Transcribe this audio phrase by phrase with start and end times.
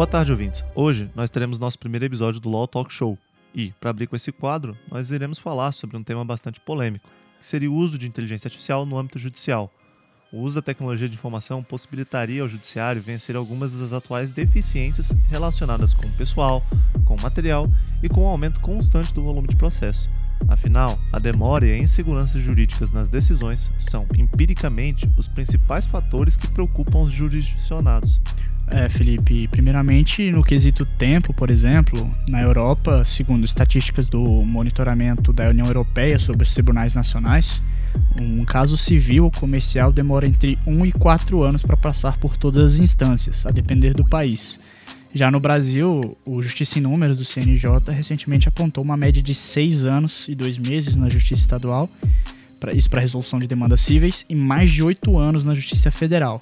[0.00, 0.64] Boa tarde, ouvintes.
[0.74, 3.18] Hoje nós teremos nosso primeiro episódio do Law Talk Show.
[3.54, 7.06] E, para abrir com esse quadro, nós iremos falar sobre um tema bastante polêmico,
[7.38, 9.70] que seria o uso de inteligência artificial no âmbito judicial.
[10.32, 15.92] O uso da tecnologia de informação possibilitaria ao judiciário vencer algumas das atuais deficiências relacionadas
[15.92, 16.64] com o pessoal,
[17.04, 17.66] com o material
[18.02, 20.08] e com o aumento constante do volume de processo.
[20.48, 26.48] Afinal, a demora e a insegurança jurídicas nas decisões são, empiricamente, os principais fatores que
[26.48, 28.18] preocupam os jurisdicionados.
[28.72, 35.48] É, Felipe, primeiramente no quesito tempo, por exemplo, na Europa, segundo estatísticas do monitoramento da
[35.48, 37.60] União Europeia sobre os tribunais nacionais,
[38.20, 42.74] um caso civil ou comercial demora entre 1 e 4 anos para passar por todas
[42.74, 44.60] as instâncias, a depender do país.
[45.12, 49.84] Já no Brasil, o Justiça em Números do CNJ recentemente apontou uma média de 6
[49.84, 51.90] anos e 2 meses na Justiça Estadual,
[52.72, 56.38] isso para resolução de demandas cíveis, e mais de 8 anos na Justiça Federal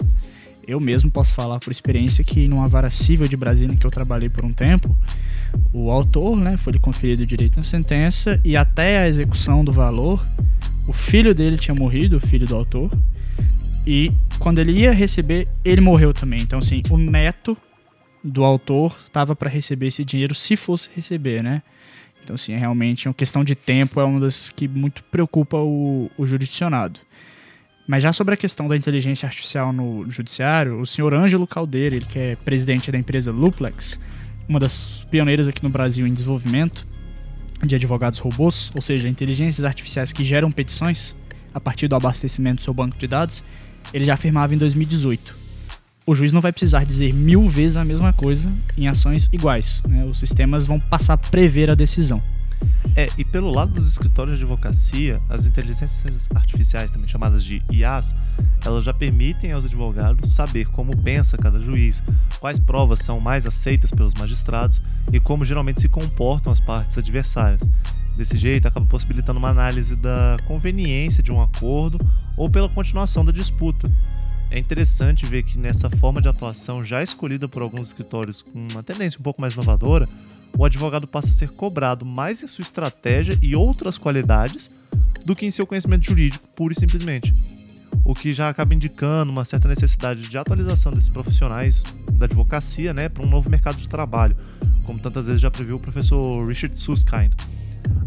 [0.69, 3.89] eu mesmo posso falar por experiência que numa vara civil de Brasília em que eu
[3.89, 4.95] trabalhei por um tempo,
[5.73, 9.71] o autor, né, foi lhe conferido o direito na sentença e até a execução do
[9.71, 10.23] valor,
[10.87, 12.91] o filho dele tinha morrido, o filho do autor,
[13.85, 16.41] e quando ele ia receber, ele morreu também.
[16.41, 17.57] Então, assim, o neto
[18.23, 21.63] do autor estava para receber esse dinheiro se fosse receber, né?
[22.23, 26.11] Então, assim, é realmente uma questão de tempo é uma das que muito preocupa o,
[26.15, 26.99] o jurisdicionado.
[27.89, 32.05] Mas já sobre a questão da inteligência artificial no judiciário, o senhor Ângelo Caldeira, ele
[32.05, 33.99] que é presidente da empresa Luplex,
[34.47, 36.85] uma das pioneiras aqui no Brasil em desenvolvimento
[37.65, 41.15] de advogados robôs, ou seja, inteligências artificiais que geram petições
[41.51, 43.43] a partir do abastecimento do seu banco de dados,
[43.91, 45.35] ele já afirmava em 2018.
[46.05, 49.81] O juiz não vai precisar dizer mil vezes a mesma coisa em ações iguais.
[49.89, 50.05] Né?
[50.05, 52.21] Os sistemas vão passar a prever a decisão.
[52.95, 58.13] É, e pelo lado dos escritórios de advocacia, as inteligências artificiais, também chamadas de IAs,
[58.65, 62.03] elas já permitem aos advogados saber como pensa cada juiz,
[62.39, 64.81] quais provas são mais aceitas pelos magistrados
[65.13, 67.61] e como geralmente se comportam as partes adversárias.
[68.17, 71.97] Desse jeito, acaba possibilitando uma análise da conveniência de um acordo
[72.35, 73.89] ou pela continuação da disputa.
[74.51, 78.83] É interessante ver que nessa forma de atuação já escolhida por alguns escritórios com uma
[78.83, 80.05] tendência um pouco mais inovadora,
[80.57, 84.69] o advogado passa a ser cobrado mais em sua estratégia e outras qualidades
[85.25, 87.33] do que em seu conhecimento jurídico, pura e simplesmente.
[88.03, 91.83] O que já acaba indicando uma certa necessidade de atualização desses profissionais
[92.13, 94.35] da advocacia né, para um novo mercado de trabalho,
[94.83, 97.33] como tantas vezes já previu o professor Richard Susskind.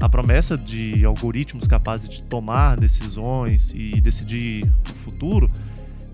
[0.01, 5.51] A promessa de algoritmos capazes de tomar decisões e decidir o futuro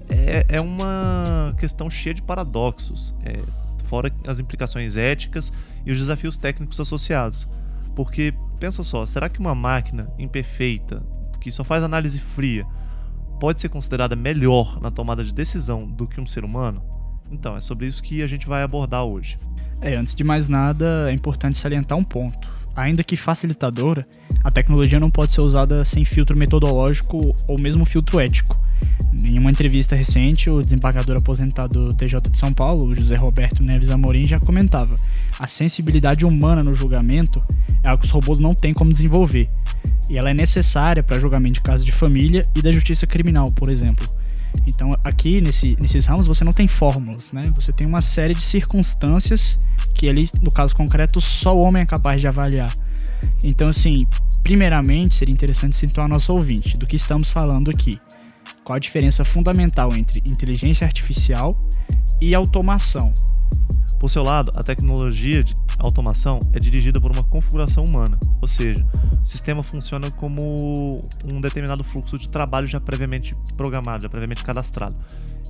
[0.08, 3.14] é, é uma questão cheia de paradoxos.
[3.24, 3.40] É,
[3.84, 5.52] fora as implicações éticas
[5.88, 7.48] e os desafios técnicos associados.
[7.96, 11.02] Porque, pensa só, será que uma máquina imperfeita,
[11.40, 12.66] que só faz análise fria,
[13.40, 16.82] pode ser considerada melhor na tomada de decisão do que um ser humano?
[17.30, 19.38] Então, é sobre isso que a gente vai abordar hoje.
[19.80, 22.57] É, antes de mais nada, é importante salientar um ponto.
[22.78, 24.06] Ainda que facilitadora,
[24.44, 28.56] a tecnologia não pode ser usada sem filtro metodológico ou mesmo filtro ético.
[29.24, 33.90] Em uma entrevista recente, o desembargador aposentado do TJ de São Paulo, José Roberto Neves
[33.90, 34.94] Amorim, já comentava:
[35.40, 37.42] a sensibilidade humana no julgamento
[37.82, 39.50] é algo que os robôs não têm como desenvolver,
[40.08, 43.70] e ela é necessária para julgamento de casos de família e da justiça criminal, por
[43.70, 44.08] exemplo.
[44.66, 47.50] Então, aqui nesse, nesses ramos você não tem fórmulas, né?
[47.54, 49.58] Você tem uma série de circunstâncias
[49.94, 52.72] que ali, no caso concreto, só o homem é capaz de avaliar.
[53.42, 54.06] Então, assim,
[54.42, 57.98] primeiramente seria interessante situar nosso ouvinte do que estamos falando aqui.
[58.64, 61.58] Qual a diferença fundamental entre inteligência artificial
[62.20, 63.12] e automação?
[63.98, 68.86] Por seu lado, a tecnologia de automação é dirigida por uma configuração humana, ou seja,
[69.24, 74.96] o sistema funciona como um determinado fluxo de trabalho já previamente programado, já previamente cadastrado.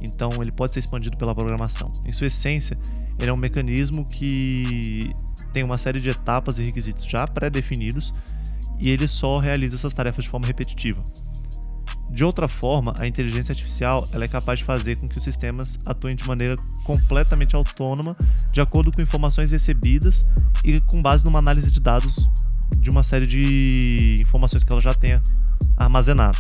[0.01, 1.91] Então, ele pode ser expandido pela programação.
[2.05, 2.79] Em sua essência,
[3.19, 5.11] ele é um mecanismo que
[5.53, 8.15] tem uma série de etapas e requisitos já pré-definidos
[8.79, 11.03] e ele só realiza essas tarefas de forma repetitiva.
[12.11, 15.79] De outra forma, a inteligência artificial ela é capaz de fazer com que os sistemas
[15.87, 18.17] atuem de maneira completamente autônoma,
[18.51, 20.27] de acordo com informações recebidas
[20.65, 22.29] e com base numa análise de dados
[22.79, 25.23] de uma série de informações que ela já tenha
[25.77, 26.39] armazenado.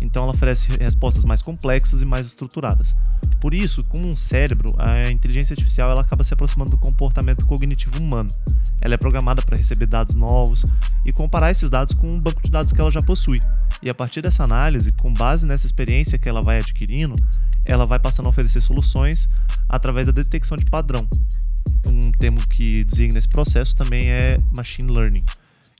[0.00, 2.96] Então ela oferece respostas mais complexas e mais estruturadas.
[3.40, 7.98] Por isso, como um cérebro, a inteligência artificial ela acaba se aproximando do comportamento cognitivo
[7.98, 8.30] humano.
[8.80, 10.64] Ela é programada para receber dados novos
[11.04, 13.40] e comparar esses dados com um banco de dados que ela já possui.
[13.82, 17.14] E a partir dessa análise, com base nessa experiência que ela vai adquirindo,
[17.64, 19.28] ela vai passando a oferecer soluções
[19.68, 21.08] através da detecção de padrão.
[21.86, 25.24] Um termo que designa esse processo também é machine learning.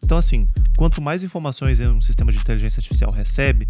[0.02, 0.42] Então, assim,
[0.76, 3.68] quanto mais informações um sistema de inteligência artificial recebe,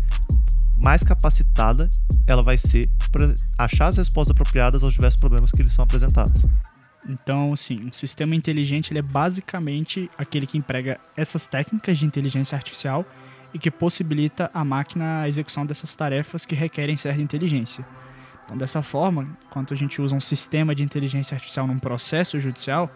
[0.79, 1.91] mais capacitada
[2.27, 6.45] ela vai ser para achar as respostas apropriadas aos diversos problemas que lhes são apresentados.
[7.09, 12.57] Então, sim, um sistema inteligente ele é basicamente aquele que emprega essas técnicas de inteligência
[12.57, 13.05] artificial
[13.53, 17.85] e que possibilita a máquina a execução dessas tarefas que requerem certa inteligência.
[18.45, 22.91] Então, dessa forma, quando a gente usa um sistema de inteligência artificial num processo judicial,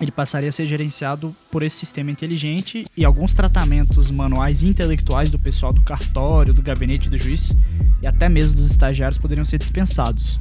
[0.00, 5.38] ele passaria a ser gerenciado por esse sistema inteligente e alguns tratamentos manuais intelectuais do
[5.38, 7.54] pessoal do cartório, do gabinete do juiz
[8.00, 10.40] e até mesmo dos estagiários poderiam ser dispensados.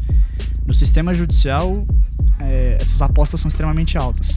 [0.65, 1.86] No sistema judicial,
[2.39, 4.36] é, essas apostas são extremamente altas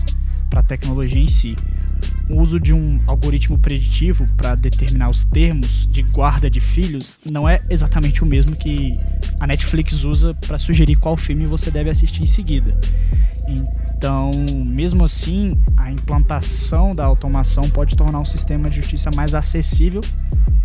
[0.48, 1.54] para a tecnologia em si.
[2.30, 7.48] O uso de um algoritmo preditivo para determinar os termos de guarda de filhos não
[7.48, 8.92] é exatamente o mesmo que
[9.40, 12.78] a Netflix usa para sugerir qual filme você deve assistir em seguida.
[14.00, 14.30] Então,
[14.64, 20.00] mesmo assim, a implantação da automação pode tornar um sistema de justiça mais acessível,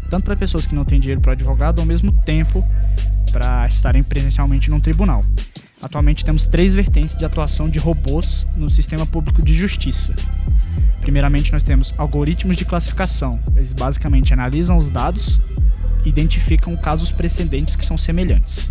[0.09, 2.63] tanto para pessoas que não têm dinheiro para advogado, ao mesmo tempo
[3.33, 5.19] para estarem presencialmente num tribunal.
[5.83, 10.15] Atualmente temos três vertentes de atuação de robôs no sistema público de justiça.
[11.01, 13.37] Primeiramente, nós temos algoritmos de classificação.
[13.53, 15.41] Eles basicamente analisam os dados
[16.05, 18.69] identificam casos precedentes que são semelhantes.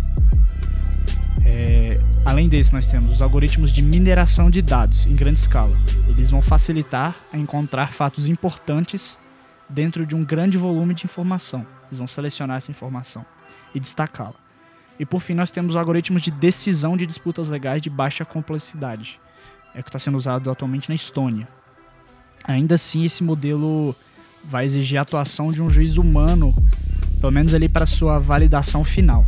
[1.43, 5.75] É, além desse, nós temos os algoritmos de mineração de dados em grande escala.
[6.07, 9.17] Eles vão facilitar a encontrar fatos importantes
[9.67, 11.65] dentro de um grande volume de informação.
[11.87, 13.25] Eles vão selecionar essa informação
[13.73, 14.35] e destacá-la.
[14.99, 19.19] E por fim, nós temos algoritmos de decisão de disputas legais de baixa complexidade,
[19.75, 21.47] é o que está sendo usado atualmente na Estônia.
[22.45, 23.93] Ainda assim, esse modelo
[24.41, 26.55] vai exigir a atuação de um juiz humano,
[27.19, 29.25] pelo menos ali para sua validação final.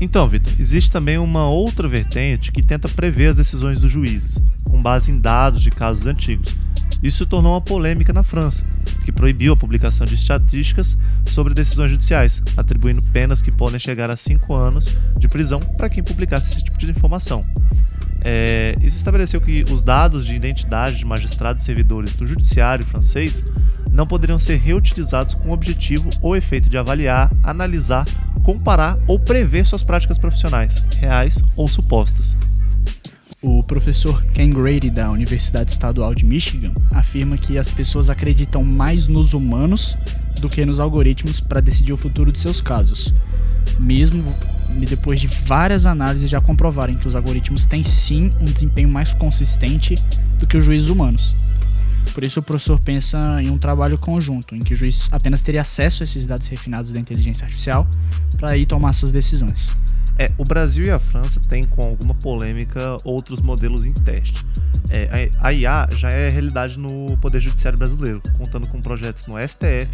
[0.00, 4.80] Então, Vitor, existe também uma outra vertente que tenta prever as decisões dos juízes, com
[4.80, 6.54] base em dados de casos antigos.
[7.02, 8.64] Isso tornou uma polêmica na França,
[9.04, 10.96] que proibiu a publicação de estatísticas
[11.26, 16.02] sobre decisões judiciais, atribuindo penas que podem chegar a cinco anos de prisão para quem
[16.02, 17.40] publicasse esse tipo de informação.
[18.24, 23.46] É, isso estabeleceu que os dados de identidade de magistrados e servidores do judiciário francês
[23.92, 28.06] não poderiam ser reutilizados com o objetivo ou efeito de avaliar, analisar,
[28.42, 32.34] comparar ou prever suas práticas profissionais, reais ou supostas.
[33.42, 39.06] O professor Ken Grady, da Universidade Estadual de Michigan, afirma que as pessoas acreditam mais
[39.06, 39.98] nos humanos
[40.40, 43.12] do que nos algoritmos para decidir o futuro de seus casos.
[43.82, 44.34] Mesmo
[44.80, 49.94] depois de várias análises já comprovarem que os algoritmos têm sim um desempenho mais consistente
[50.38, 51.34] do que os juízes humanos.
[52.12, 55.62] Por isso o professor pensa em um trabalho conjunto, em que o juiz apenas teria
[55.62, 57.86] acesso a esses dados refinados da inteligência artificial
[58.36, 59.68] para aí tomar suas decisões.
[60.16, 64.46] É, o Brasil e a França têm, com alguma polêmica, outros modelos em teste.
[64.90, 69.88] É, a IA já é realidade no Poder Judiciário brasileiro, contando com projetos no STF,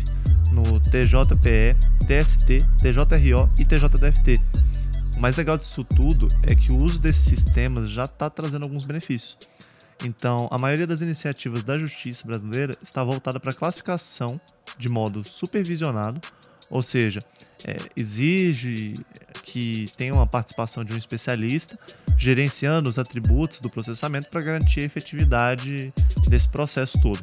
[0.52, 1.76] no TJPE,
[2.06, 4.40] TST, TJRO e TJDFT.
[5.16, 8.86] O mais legal disso tudo é que o uso desses sistemas já está trazendo alguns
[8.86, 9.36] benefícios.
[10.04, 14.40] Então, a maioria das iniciativas da justiça brasileira está voltada para a classificação
[14.78, 16.20] de modo supervisionado,
[16.70, 17.20] ou seja,
[17.64, 18.94] é, exige
[19.42, 21.78] que tenha uma participação de um especialista
[22.16, 25.92] gerenciando os atributos do processamento para garantir a efetividade
[26.28, 27.18] desse processo todo.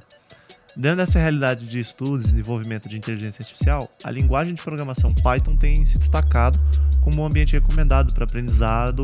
[0.78, 5.56] Dentro dessa realidade de estudos e desenvolvimento de inteligência artificial, a linguagem de programação Python
[5.56, 6.60] tem se destacado
[7.02, 9.04] como um ambiente recomendado para aprendizado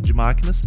[0.00, 0.62] de máquinas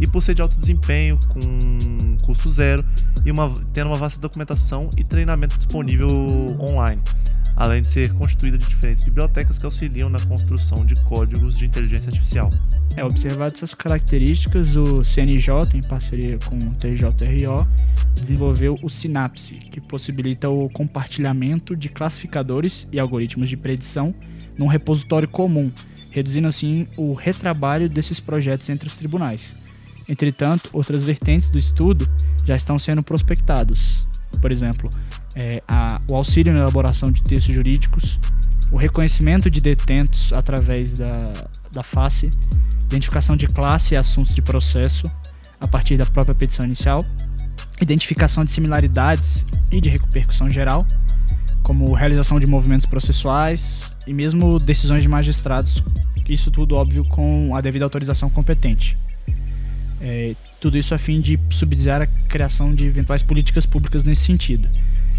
[0.00, 2.84] e por ser de alto desempenho, com custo zero
[3.24, 6.10] e uma, tendo uma vasta documentação e treinamento disponível
[6.58, 7.00] online
[7.56, 12.08] além de ser constituída de diferentes bibliotecas que auxiliam na construção de códigos de inteligência
[12.08, 12.48] artificial.
[12.96, 17.66] É, observado essas características, o CNJ, em parceria com o TJRO,
[18.14, 24.14] desenvolveu o Synapse, que possibilita o compartilhamento de classificadores e algoritmos de predição
[24.56, 25.70] num repositório comum,
[26.10, 29.54] reduzindo assim o retrabalho desses projetos entre os tribunais.
[30.08, 32.08] Entretanto, outras vertentes do estudo
[32.44, 34.06] já estão sendo prospectados.
[34.40, 34.90] Por exemplo,
[35.36, 38.18] é, a, o auxílio na elaboração de textos jurídicos,
[38.70, 41.32] o reconhecimento de detentos através da,
[41.72, 42.30] da face,
[42.84, 45.10] identificação de classe e assuntos de processo
[45.60, 47.04] a partir da própria petição inicial,
[47.80, 50.86] identificação de similaridades e de repercussão geral,
[51.62, 55.82] como realização de movimentos processuais e mesmo decisões de magistrados,
[56.28, 58.96] isso tudo óbvio com a devida autorização competente.
[60.00, 64.68] É, tudo isso a fim de subsidiar a criação de eventuais políticas públicas nesse sentido.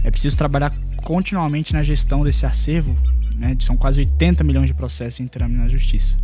[0.03, 2.95] É preciso trabalhar continuamente na gestão desse acervo,
[3.35, 6.17] né, são quase 80 milhões de processos em trâmite na justiça.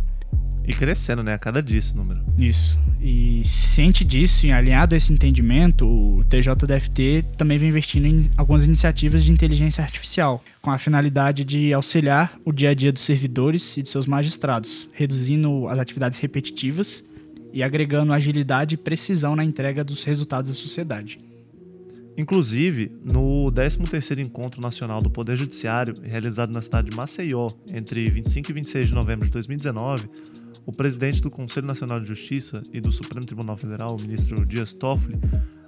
[0.66, 1.34] E crescendo, né?
[1.34, 2.20] A cada dia esse número.
[2.38, 2.78] Isso.
[3.00, 8.62] E ciente disso, e alinhado a esse entendimento, o TJDFT também vem investindo em algumas
[8.62, 13.76] iniciativas de inteligência artificial, com a finalidade de auxiliar o dia a dia dos servidores
[13.76, 17.02] e de seus magistrados, reduzindo as atividades repetitivas
[17.52, 21.18] e agregando agilidade e precisão na entrega dos resultados à sociedade.
[22.16, 28.50] Inclusive, no 13º Encontro Nacional do Poder Judiciário, realizado na cidade de Maceió, entre 25
[28.50, 30.08] e 26 de novembro de 2019,
[30.66, 34.72] o presidente do Conselho Nacional de Justiça e do Supremo Tribunal Federal, o ministro Dias
[34.72, 35.18] Toffoli,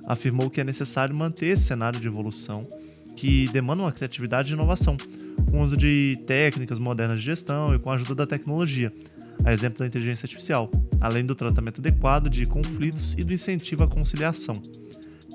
[0.07, 2.67] afirmou que é necessário manter esse cenário de evolução
[3.17, 4.97] que demanda uma criatividade e inovação,
[5.51, 8.93] com o uso de técnicas modernas de gestão e com a ajuda da tecnologia,
[9.45, 10.71] a exemplo da inteligência artificial,
[11.01, 14.61] além do tratamento adequado de conflitos e do incentivo à conciliação.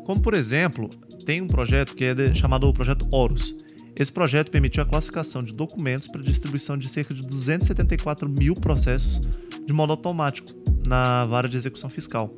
[0.08, 0.90] Como, por exemplo,
[1.26, 3.54] tem um projeto que é chamado Projeto Horus.
[3.94, 9.20] Esse projeto permitiu a classificação de documentos para distribuição de cerca de 274 mil processos
[9.66, 10.48] de modo automático
[10.88, 12.34] na vara de execução fiscal.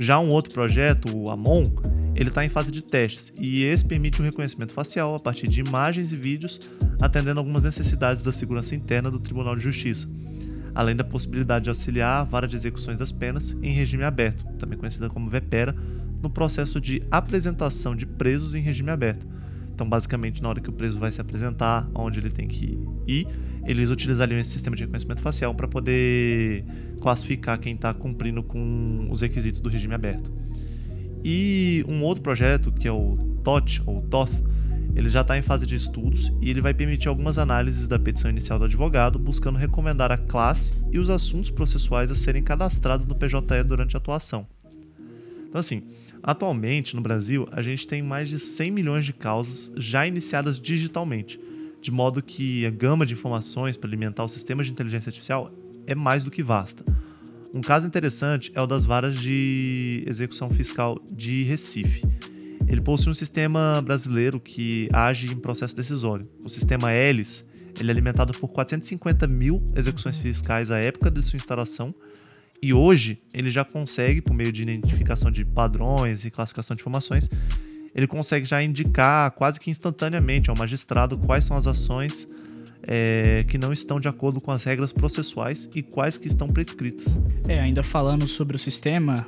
[0.00, 1.74] Já um outro projeto, o AMON,
[2.14, 5.60] ele está em fase de testes e esse permite o reconhecimento facial a partir de
[5.60, 6.58] imagens e vídeos,
[7.02, 10.08] atendendo algumas necessidades da segurança interna do Tribunal de Justiça,
[10.74, 14.78] além da possibilidade de auxiliar a vara de execuções das penas em regime aberto, também
[14.78, 15.76] conhecida como VEPERA,
[16.24, 19.26] no processo de apresentação de presos em regime aberto.
[19.74, 23.28] Então, basicamente, na hora que o preso vai se apresentar, onde ele tem que ir,
[23.66, 26.64] eles utilizariam esse sistema de reconhecimento facial para poder
[27.00, 30.32] classificar quem está cumprindo com os requisitos do regime aberto.
[31.22, 34.32] E um outro projeto, que é o TOT, ou TOTH,
[34.94, 38.30] ele já está em fase de estudos e ele vai permitir algumas análises da petição
[38.30, 43.14] inicial do advogado, buscando recomendar a classe e os assuntos processuais a serem cadastrados no
[43.14, 44.46] PJE durante a atuação.
[45.54, 45.84] Então, assim,
[46.24, 51.38] atualmente no Brasil a gente tem mais de 100 milhões de causas já iniciadas digitalmente,
[51.80, 55.52] de modo que a gama de informações para alimentar o sistema de inteligência artificial
[55.86, 56.82] é mais do que vasta.
[57.54, 62.02] Um caso interessante é o das varas de execução fiscal de Recife.
[62.66, 66.24] Ele possui um sistema brasileiro que age em processo decisório.
[66.44, 67.44] O sistema ELIS
[67.78, 71.94] ele é alimentado por 450 mil execuções fiscais à época de sua instalação
[72.62, 77.28] e hoje ele já consegue, por meio de identificação de padrões e classificação de informações,
[77.94, 82.26] ele consegue já indicar quase que instantaneamente ao magistrado quais são as ações
[82.88, 87.18] é, que não estão de acordo com as regras processuais e quais que estão prescritas.
[87.48, 89.26] É, ainda falando sobre o sistema,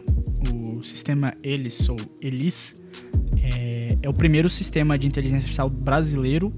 [0.53, 2.83] o sistema ELIS ou ELIS
[3.43, 6.53] é, é o primeiro sistema de inteligência artificial brasileiro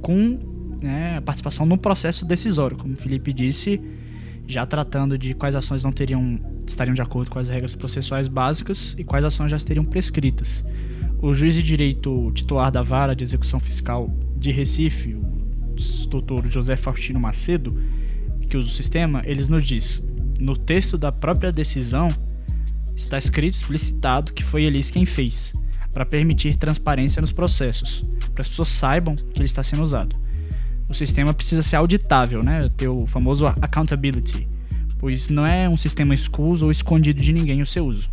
[0.00, 0.38] com
[0.80, 3.80] né, participação no processo decisório, como o Felipe disse,
[4.46, 8.94] já tratando de quais ações não teriam estariam de acordo com as regras processuais básicas
[8.98, 10.64] e quais ações já estariam prescritas.
[11.20, 16.76] O juiz de direito titular da vara de execução fiscal de Recife, o doutor José
[16.76, 17.80] Faustino Macedo,
[18.48, 20.04] que usa o sistema, eles nos diz,
[20.38, 22.08] no texto da própria decisão
[22.94, 25.52] está escrito explicitado que foi eles quem fez,
[25.92, 30.16] para permitir transparência nos processos, para as pessoas saibam que ele está sendo usado.
[30.88, 32.68] O sistema precisa ser auditável, né?
[32.76, 34.48] Ter o famoso accountability,
[34.98, 38.08] pois não é um sistema escuso ou escondido de ninguém o seu uso.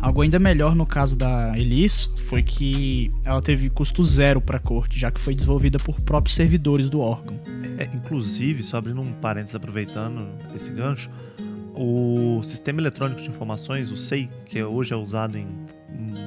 [0.00, 4.60] Algo ainda melhor no caso da Elis foi que ela teve custo zero para a
[4.60, 7.38] corte, já que foi desenvolvida por próprios servidores do órgão.
[7.78, 10.26] É, inclusive, só abrindo um parênteses aproveitando
[10.56, 11.08] esse gancho,
[11.74, 15.46] o Sistema Eletrônico de Informações, o SEI, que hoje é usado em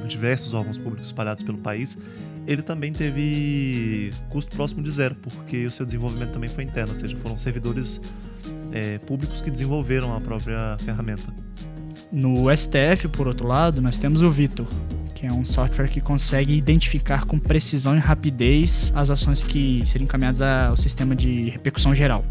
[0.08, 1.98] diversos órgãos públicos espalhados pelo país,
[2.48, 7.00] ele também teve custo próximo de zero, porque o seu desenvolvimento também foi interno, ou
[7.00, 8.00] seja, foram servidores
[8.72, 11.34] é, públicos que desenvolveram a própria ferramenta.
[12.12, 14.68] No STF, por outro lado, nós temos o Vitor,
[15.16, 20.04] que é um software que consegue identificar com precisão e rapidez as ações que serem
[20.04, 22.24] encaminhadas ao sistema de repercussão geral.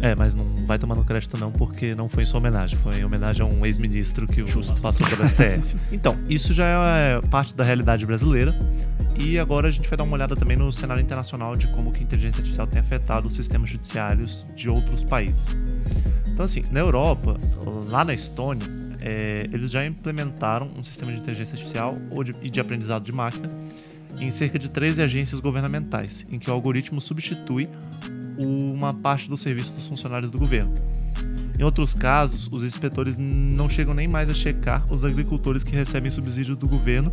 [0.00, 3.00] É, mas não vai tomar no crédito não, porque não foi em sua homenagem, foi
[3.00, 5.76] em homenagem a um ex-ministro que o Justo passou pelo STF.
[5.90, 8.54] então, isso já é parte da realidade brasileira.
[9.18, 11.98] E agora a gente vai dar uma olhada também no cenário internacional de como que
[11.98, 15.56] a inteligência artificial tem afetado os sistemas judiciários de outros países.
[16.28, 17.36] Então, assim, na Europa,
[17.90, 21.92] lá na Estônia, é, eles já implementaram um sistema de inteligência artificial
[22.24, 23.48] de, e de aprendizado de máquina
[24.18, 27.68] em cerca de 13 agências governamentais, em que o algoritmo substitui
[28.38, 30.74] uma parte do serviço dos funcionários do governo.
[31.58, 36.10] Em outros casos, os inspetores não chegam nem mais a checar os agricultores que recebem
[36.10, 37.12] subsídios do governo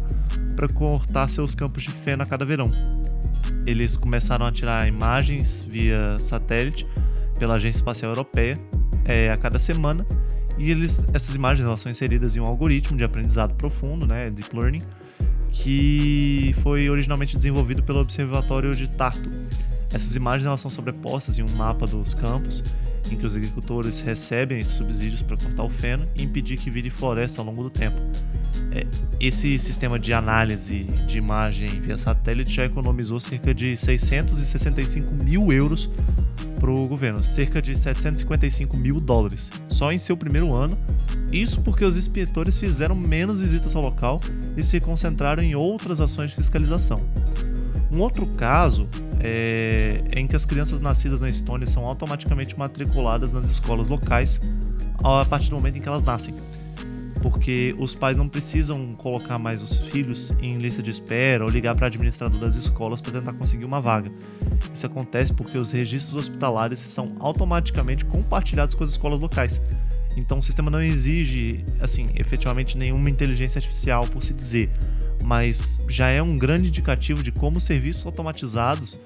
[0.55, 2.69] para cortar seus campos de feno a cada verão.
[3.65, 6.85] Eles começaram a tirar imagens via satélite
[7.39, 8.59] pela Agência Espacial Europeia
[9.05, 10.05] é, a cada semana
[10.57, 14.55] e eles, essas imagens elas são inseridas em um algoritmo de aprendizado profundo, né, deep
[14.55, 14.81] learning,
[15.51, 19.29] que foi originalmente desenvolvido pelo Observatório de Tartu.
[19.93, 22.63] Essas imagens elas são sobrepostas em um mapa dos campos,
[23.11, 26.89] em que os agricultores recebem esses subsídios para cortar o feno e impedir que vire
[26.89, 27.99] floresta ao longo do tempo.
[28.71, 28.85] É,
[29.19, 35.89] esse sistema de análise de imagem via satélite já economizou cerca de 665 mil euros
[36.59, 40.77] para o governo, cerca de 755 mil dólares, só em seu primeiro ano.
[41.31, 44.19] Isso porque os inspetores fizeram menos visitas ao local
[44.55, 47.01] e se concentraram em outras ações de fiscalização.
[47.91, 48.87] Um outro caso
[49.19, 54.39] é, é em que as crianças nascidas na Estônia são automaticamente matriculadas nas escolas locais
[55.03, 56.33] a partir do momento em que elas nascem
[57.25, 61.73] porque os pais não precisam colocar mais os filhos em lista de espera ou ligar
[61.73, 64.11] para administrador das escolas para tentar conseguir uma vaga.
[64.71, 69.59] Isso acontece porque os registros hospitalares são automaticamente compartilhados com as escolas locais.
[70.15, 74.69] Então o sistema não exige, assim, efetivamente nenhuma inteligência artificial por se dizer,
[75.23, 78.99] mas já é um grande indicativo de como os serviços automatizados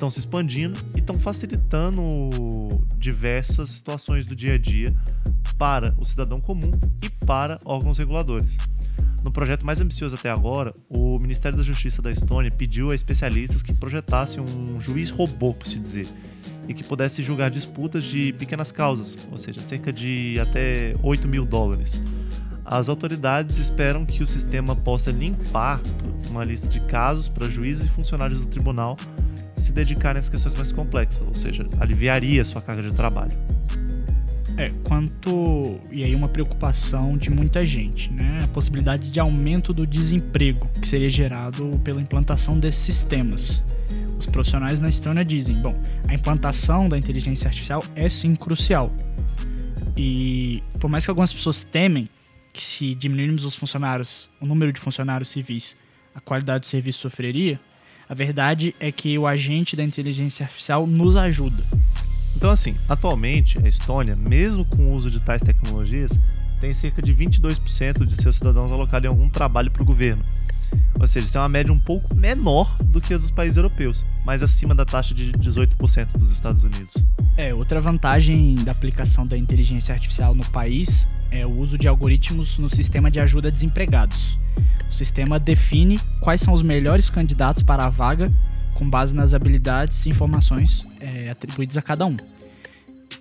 [0.00, 2.00] estão se expandindo e estão facilitando
[2.96, 4.96] diversas situações do dia a dia
[5.58, 6.72] para o cidadão comum
[7.04, 8.56] e para órgãos reguladores.
[9.22, 13.62] No projeto mais ambicioso até agora, o Ministério da Justiça da Estônia pediu a especialistas
[13.62, 16.06] que projetassem um juiz robô, por se dizer,
[16.66, 21.44] e que pudesse julgar disputas de pequenas causas, ou seja, cerca de até 8 mil
[21.44, 22.02] dólares.
[22.70, 25.80] As autoridades esperam que o sistema possa limpar
[26.30, 28.96] uma lista de casos para juízes e funcionários do tribunal
[29.56, 33.32] se dedicarem às questões mais complexas, ou seja, aliviaria sua carga de trabalho.
[34.56, 35.80] É, quanto.
[35.90, 38.38] E aí, uma preocupação de muita gente, né?
[38.44, 43.64] A possibilidade de aumento do desemprego que seria gerado pela implantação desses sistemas.
[44.16, 45.74] Os profissionais na Estônia dizem: bom,
[46.06, 48.92] a implantação da inteligência artificial é sim crucial.
[49.96, 52.08] E por mais que algumas pessoas temem
[52.60, 55.74] que se diminuirmos os funcionários, o número de funcionários civis,
[56.14, 57.58] a qualidade do serviço sofreria,
[58.06, 61.64] a verdade é que o agente da inteligência artificial nos ajuda.
[62.36, 66.12] Então, assim, atualmente a Estônia, mesmo com o uso de tais tecnologias,
[66.60, 70.22] tem cerca de 22% de seus cidadãos alocados em algum trabalho para o governo.
[71.00, 74.04] Ou seja, isso é uma média um pouco menor do que a dos países europeus,
[74.24, 76.94] mas acima da taxa de 18% dos Estados Unidos.
[77.36, 82.58] É, outra vantagem da aplicação da inteligência artificial no país é o uso de algoritmos
[82.58, 84.38] no sistema de ajuda a desempregados.
[84.90, 88.30] O sistema define quais são os melhores candidatos para a vaga
[88.74, 92.16] com base nas habilidades e informações é, atribuídas a cada um.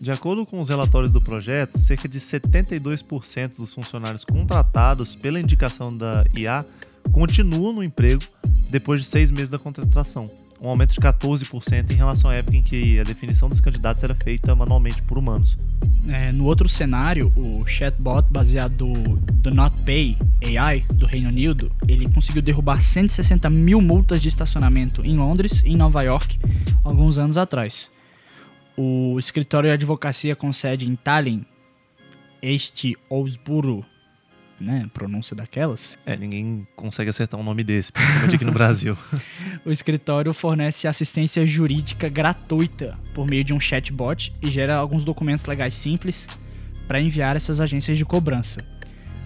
[0.01, 5.95] De acordo com os relatórios do projeto, cerca de 72% dos funcionários contratados pela indicação
[5.95, 6.65] da IA
[7.11, 8.23] continuam no emprego
[8.69, 10.27] depois de seis meses da contratação,
[10.61, 14.13] um aumento de 14% em relação à época em que a definição dos candidatos era
[14.15, 15.57] feita manualmente por humanos.
[16.07, 18.75] É, no outro cenário, o chatbot baseado
[19.43, 20.17] do NotPay
[20.57, 25.69] AI do Reino Unido, ele conseguiu derrubar 160 mil multas de estacionamento em Londres e
[25.69, 26.39] em Nova York
[26.83, 27.89] alguns anos atrás.
[28.77, 31.43] O escritório de advocacia com sede em Tallinn,
[32.41, 33.85] este Osburo
[34.59, 35.97] né, pronúncia daquelas.
[36.05, 38.97] É, ninguém consegue acertar um nome desse, principalmente aqui no Brasil.
[39.65, 45.45] o escritório fornece assistência jurídica gratuita por meio de um chatbot e gera alguns documentos
[45.45, 46.27] legais simples
[46.87, 48.65] para enviar essas agências de cobrança.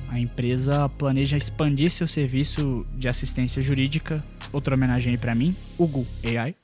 [0.10, 6.56] A empresa planeja expandir seu serviço de assistência jurídica, outra homenagem para mim, Hugo AI,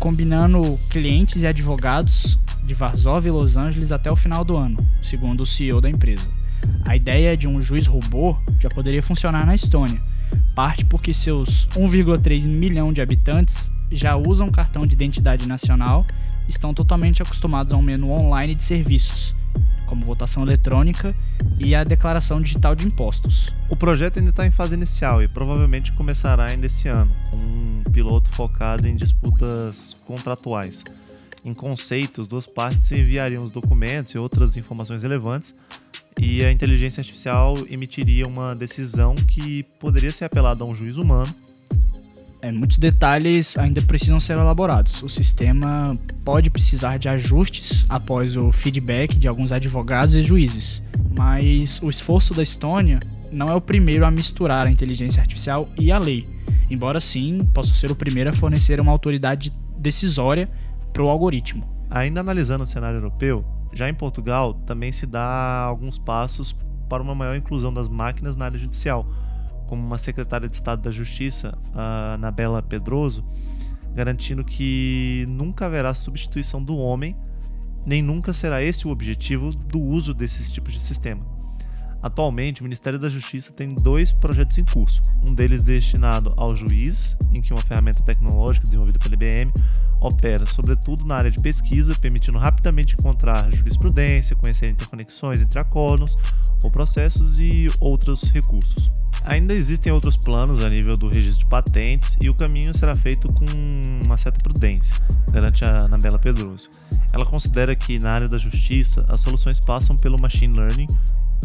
[0.00, 5.42] combinando clientes e advogados de Varsóvia e Los Angeles até o final do ano, segundo
[5.42, 6.26] o CEO da empresa.
[6.84, 10.00] A ideia de um juiz robô já poderia funcionar na Estônia,
[10.54, 16.06] parte porque seus 1,3 milhão de habitantes já usam cartão de identidade nacional
[16.48, 19.34] estão totalmente acostumados a um menu online de serviços,
[19.86, 21.14] como votação eletrônica
[21.58, 23.52] e a declaração digital de impostos.
[23.68, 27.82] O projeto ainda está em fase inicial e provavelmente começará ainda esse ano, com um
[27.92, 30.84] piloto focado em disputas contratuais.
[31.44, 35.56] Em conceitos, duas partes enviariam os documentos e outras informações relevantes
[36.20, 41.32] e a inteligência artificial emitiria uma decisão que poderia ser apelada a um juiz humano.
[42.42, 45.02] É, muitos detalhes ainda precisam ser elaborados.
[45.02, 50.82] O sistema pode precisar de ajustes após o feedback de alguns advogados e juízes,
[51.16, 53.00] mas o esforço da Estônia
[53.32, 56.24] não é o primeiro a misturar a inteligência artificial e a lei,
[56.70, 60.48] embora sim possa ser o primeiro a fornecer uma autoridade decisória
[60.92, 61.66] para o algoritmo.
[61.90, 63.44] Ainda analisando o cenário europeu,
[63.76, 66.56] já em Portugal, também se dá alguns passos
[66.88, 69.06] para uma maior inclusão das máquinas na área judicial,
[69.66, 71.56] como uma secretária de Estado da Justiça,
[72.14, 73.24] Anabela Pedroso,
[73.94, 77.16] garantindo que nunca haverá substituição do homem,
[77.84, 81.35] nem nunca será esse o objetivo do uso desses tipos de sistema.
[82.02, 85.00] Atualmente, o Ministério da Justiça tem dois projetos em curso.
[85.22, 89.52] Um deles destinado ao juiz, em que uma ferramenta tecnológica desenvolvida pela IBM
[90.00, 96.16] opera, sobretudo na área de pesquisa, permitindo rapidamente encontrar jurisprudência, conhecer interconexões entre acordos
[96.62, 98.90] ou processos e outros recursos.
[99.24, 103.28] Ainda existem outros planos a nível do registro de patentes e o caminho será feito
[103.28, 103.44] com
[104.04, 104.94] uma certa prudência,
[105.30, 106.70] garante a Anabela Pedroso.
[107.12, 110.86] Ela considera que na área da justiça as soluções passam pelo machine learning,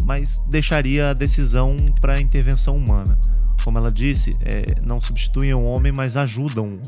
[0.04, 3.18] mas deixaria a decisão para a intervenção humana.
[3.64, 6.82] Como ela disse, é, não substituem o homem, mas ajudam o homem.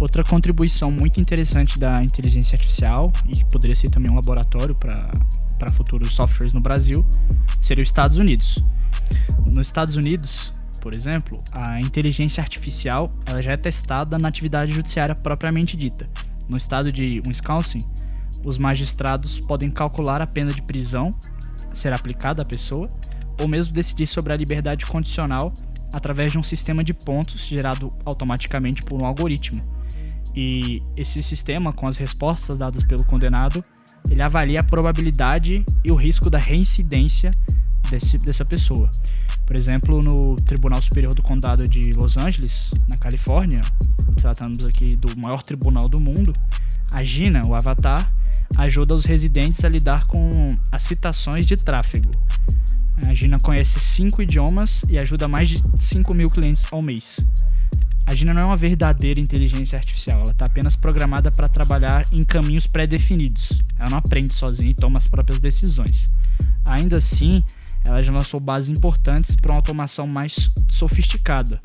[0.00, 5.72] Outra contribuição muito interessante da inteligência artificial, e que poderia ser também um laboratório para
[5.72, 7.06] futuros softwares no Brasil,
[7.60, 8.64] seria os Estados Unidos.
[9.46, 15.14] Nos Estados Unidos, por exemplo, a inteligência artificial ela já é testada na atividade judiciária
[15.14, 16.08] propriamente dita.
[16.48, 17.84] No estado de Wisconsin,
[18.44, 21.10] os magistrados podem calcular a pena de prisão
[21.72, 22.88] ser aplicada à pessoa,
[23.40, 25.52] ou mesmo decidir sobre a liberdade condicional
[25.92, 29.60] através de um sistema de pontos gerado automaticamente por um algoritmo.
[30.36, 33.64] E esse sistema, com as respostas dadas pelo condenado,
[34.10, 37.30] ele avalia a probabilidade e o risco da reincidência
[37.90, 38.90] desse, dessa pessoa.
[39.46, 43.60] Por exemplo, no Tribunal Superior do Condado de Los Angeles, na Califórnia,
[44.16, 46.32] tratamos aqui do maior tribunal do mundo,
[46.90, 48.12] a Gina, o avatar,
[48.56, 52.10] ajuda os residentes a lidar com as citações de tráfego.
[53.06, 57.20] A Gina conhece cinco idiomas e ajuda mais de 5 mil clientes ao mês.
[58.06, 62.22] A Gina não é uma verdadeira inteligência artificial, ela está apenas programada para trabalhar em
[62.22, 63.60] caminhos pré-definidos.
[63.78, 66.12] Ela não aprende sozinha e toma as próprias decisões.
[66.64, 67.42] Ainda assim,
[67.84, 71.60] ela já lançou bases importantes para uma automação mais sofisticada.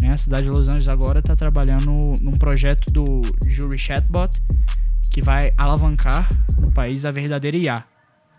[0.00, 0.12] Né?
[0.12, 4.40] A cidade de Los Angeles agora está trabalhando num projeto do Jury Chatbot
[5.10, 6.28] que vai alavancar
[6.60, 7.84] no país a verdadeira IA,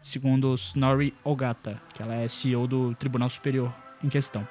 [0.02, 4.48] segundo Snorri Ogata, que ela é CEO do Tribunal Superior em questão.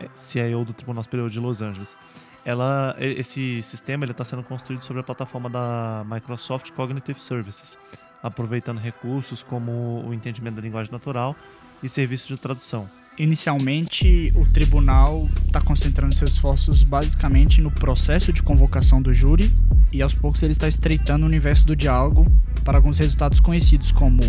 [0.00, 1.96] É, CIO do Tribunal Superior de Los Angeles.
[2.44, 7.78] Ela, esse sistema está sendo construído sobre a plataforma da Microsoft Cognitive Services,
[8.22, 11.36] aproveitando recursos como o entendimento da linguagem natural
[11.82, 12.88] e serviços de tradução.
[13.18, 19.52] Inicialmente, o tribunal está concentrando seus esforços basicamente no processo de convocação do júri
[19.92, 22.24] e aos poucos ele está estreitando o universo do diálogo
[22.64, 24.20] para alguns resultados conhecidos como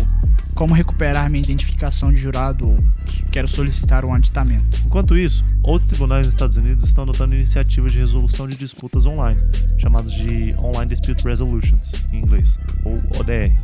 [0.54, 2.76] como recuperar minha identificação de jurado ou
[3.30, 4.82] quero solicitar um aditamento.
[4.84, 9.40] Enquanto isso, outros tribunais nos Estados Unidos estão adotando iniciativas de resolução de disputas online,
[9.78, 13.56] chamadas de Online Dispute Resolutions, em inglês, ou ODR,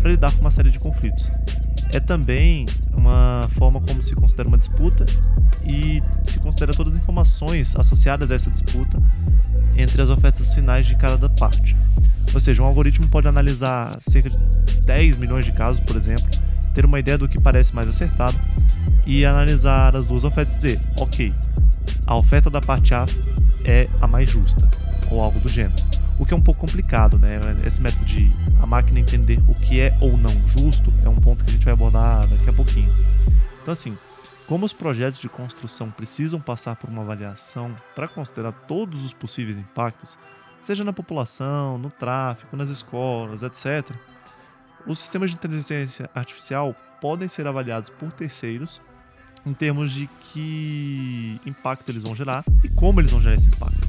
[0.00, 1.28] para lidar com uma série de conflitos
[1.92, 5.06] é também uma forma como se considera uma disputa
[5.64, 8.98] e se considera todas as informações associadas a essa disputa
[9.76, 11.76] entre as ofertas finais de cada parte.
[12.34, 14.36] Ou seja, um algoritmo pode analisar cerca de
[14.82, 16.26] 10 milhões de casos, por exemplo,
[16.74, 18.36] ter uma ideia do que parece mais acertado
[19.06, 21.34] e analisar as duas ofertas e dizer, ok,
[22.06, 23.06] a oferta da parte A
[23.64, 24.68] é a mais justa,
[25.10, 25.74] ou algo do gênero
[26.18, 27.38] o que é um pouco complicado, né?
[27.64, 28.30] Esse método de
[28.62, 31.64] a máquina entender o que é ou não justo é um ponto que a gente
[31.64, 32.92] vai abordar daqui a pouquinho.
[33.62, 33.96] Então, assim,
[34.46, 39.58] como os projetos de construção precisam passar por uma avaliação para considerar todos os possíveis
[39.58, 40.18] impactos,
[40.62, 43.94] seja na população, no tráfego, nas escolas, etc.,
[44.86, 48.80] os sistemas de inteligência artificial podem ser avaliados por terceiros
[49.44, 53.88] em termos de que impacto eles vão gerar e como eles vão gerar esse impacto.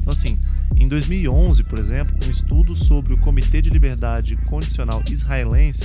[0.00, 0.38] Então, assim,
[0.76, 5.82] em 2011, por exemplo, um estudo sobre o Comitê de Liberdade Condicional israelense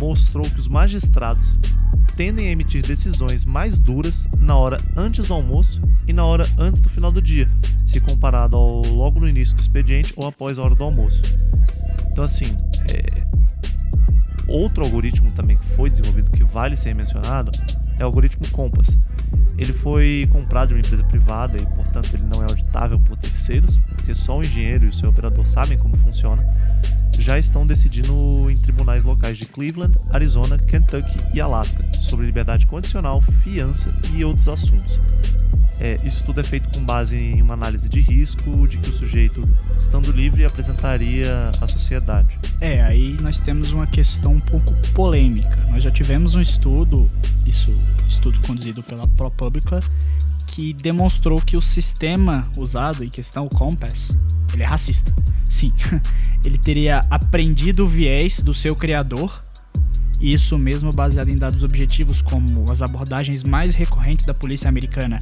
[0.00, 1.58] mostrou que os magistrados
[2.16, 6.80] tendem a emitir decisões mais duras na hora antes do almoço e na hora antes
[6.80, 7.46] do final do dia,
[7.84, 11.20] se comparado ao logo no início do expediente ou após a hora do almoço.
[12.10, 12.54] Então, assim,
[12.90, 13.26] é...
[14.46, 17.50] outro algoritmo também que foi desenvolvido que vale ser mencionado
[17.98, 18.96] é o algoritmo Compass
[19.56, 23.76] ele foi comprado de uma empresa privada e, portanto, ele não é auditável por terceiros,
[23.76, 26.42] porque só o engenheiro e o seu operador sabem como funciona.
[27.18, 33.22] Já estão decidindo em tribunais locais de Cleveland, Arizona, Kentucky e Alaska sobre liberdade condicional,
[33.42, 35.00] fiança e outros assuntos.
[35.80, 38.92] É, isso tudo é feito com base em uma análise de risco de que o
[38.92, 39.42] sujeito,
[39.78, 42.38] estando livre, apresentaria à sociedade.
[42.60, 45.56] É, aí nós temos uma questão um pouco polêmica.
[45.70, 47.06] Nós já tivemos um estudo,
[47.44, 47.70] isso
[48.06, 49.80] estudo conduzido pela ProPublica,
[50.46, 54.16] que demonstrou que o sistema usado em questão, o Compass,
[54.52, 55.12] ele é racista.
[55.48, 55.72] Sim,
[56.44, 59.32] ele teria aprendido o viés do seu criador
[60.22, 65.18] isso mesmo baseado em dados objetivos como as abordagens mais recorrentes da polícia americana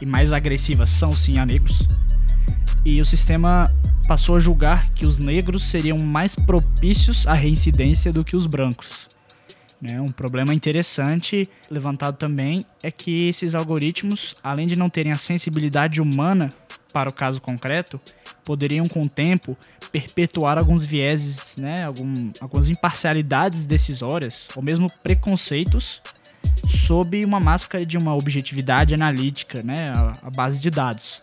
[0.00, 1.82] e mais agressivas são sim a negros.
[2.84, 3.68] E o sistema
[4.06, 9.08] passou a julgar que os negros seriam mais propícios à reincidência do que os brancos.
[9.80, 10.00] Né?
[10.00, 16.00] Um problema interessante levantado também é que esses algoritmos, além de não terem a sensibilidade
[16.00, 16.48] humana
[16.92, 18.00] para o caso concreto,
[18.44, 19.56] poderiam com o tempo
[19.92, 21.84] perpetuar alguns vieses, né?
[21.84, 26.02] Algum, algumas imparcialidades decisórias ou mesmo preconceitos
[26.68, 31.22] sob uma máscara de uma objetividade analítica, né, a, a base de dados.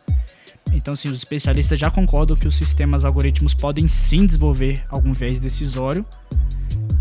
[0.73, 5.39] Então, assim, os especialistas já concordam que os sistemas algoritmos podem sim desenvolver algum viés
[5.39, 6.05] decisório,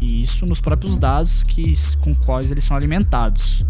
[0.04, 3.64] e isso nos próprios dados que, com quais eles são alimentados.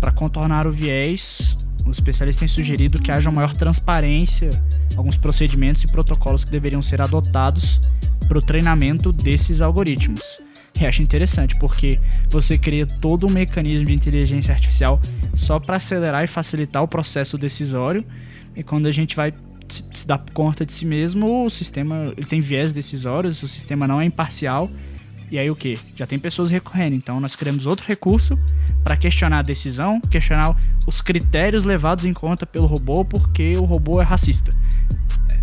[0.00, 4.50] Para contornar o viés, os especialistas têm sugerido que haja maior transparência,
[4.96, 7.80] alguns procedimentos e protocolos que deveriam ser adotados
[8.28, 10.20] para o treinamento desses algoritmos.
[10.80, 11.98] E acho interessante porque
[12.30, 15.00] você cria todo um mecanismo de inteligência artificial
[15.34, 18.04] só para acelerar e facilitar o processo decisório.
[18.56, 19.34] E quando a gente vai
[19.92, 24.04] se dar conta de si mesmo, o sistema tem viés decisórios, o sistema não é
[24.04, 24.70] imparcial.
[25.30, 25.78] E aí o que?
[25.96, 26.94] Já tem pessoas recorrendo.
[26.94, 28.38] Então nós criamos outro recurso
[28.82, 34.00] para questionar a decisão, questionar os critérios levados em conta pelo robô porque o robô
[34.00, 34.50] é racista.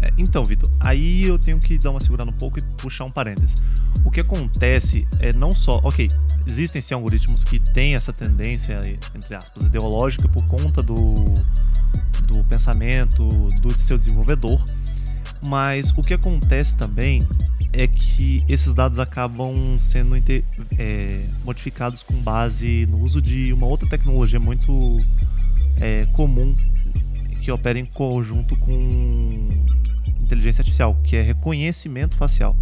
[0.02, 3.10] É, então, Vitor, aí eu tenho que dar uma segurada um pouco e puxar um
[3.10, 3.56] parênteses.
[4.04, 6.08] O que acontece é não só, ok,
[6.46, 8.80] existem sim algoritmos que têm essa tendência,
[9.16, 11.14] entre aspas, ideológica por conta do,
[12.28, 13.28] do pensamento
[13.62, 14.64] do seu desenvolvedor,
[15.46, 17.22] mas o que acontece também
[17.74, 20.16] é que esses dados acabam sendo
[20.78, 25.00] é, modificados com base no uso de uma outra tecnologia muito
[25.80, 26.56] é, comum
[27.42, 29.50] que opera em conjunto com
[30.20, 32.56] inteligência artificial, que é reconhecimento facial.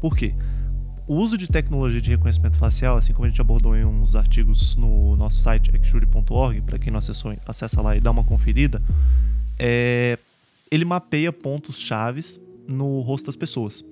[0.00, 0.34] Por quê?
[1.06, 4.76] O uso de tecnologia de reconhecimento facial, assim como a gente abordou em uns artigos
[4.76, 8.80] no nosso site xjury.org, para quem não acessou, acessa lá e dá uma conferida,
[9.58, 10.16] é,
[10.70, 13.84] ele mapeia pontos chaves no rosto das pessoas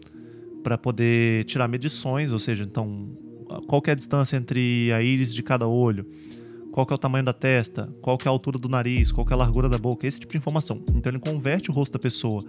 [0.62, 3.08] para poder tirar medições, ou seja, então
[3.66, 6.06] qual é a distância entre a íris de cada olho,
[6.70, 9.36] qual é o tamanho da testa, qual é a altura do nariz, qual é a
[9.36, 10.82] largura da boca, esse tipo de informação.
[10.94, 12.40] Então ele converte o rosto da pessoa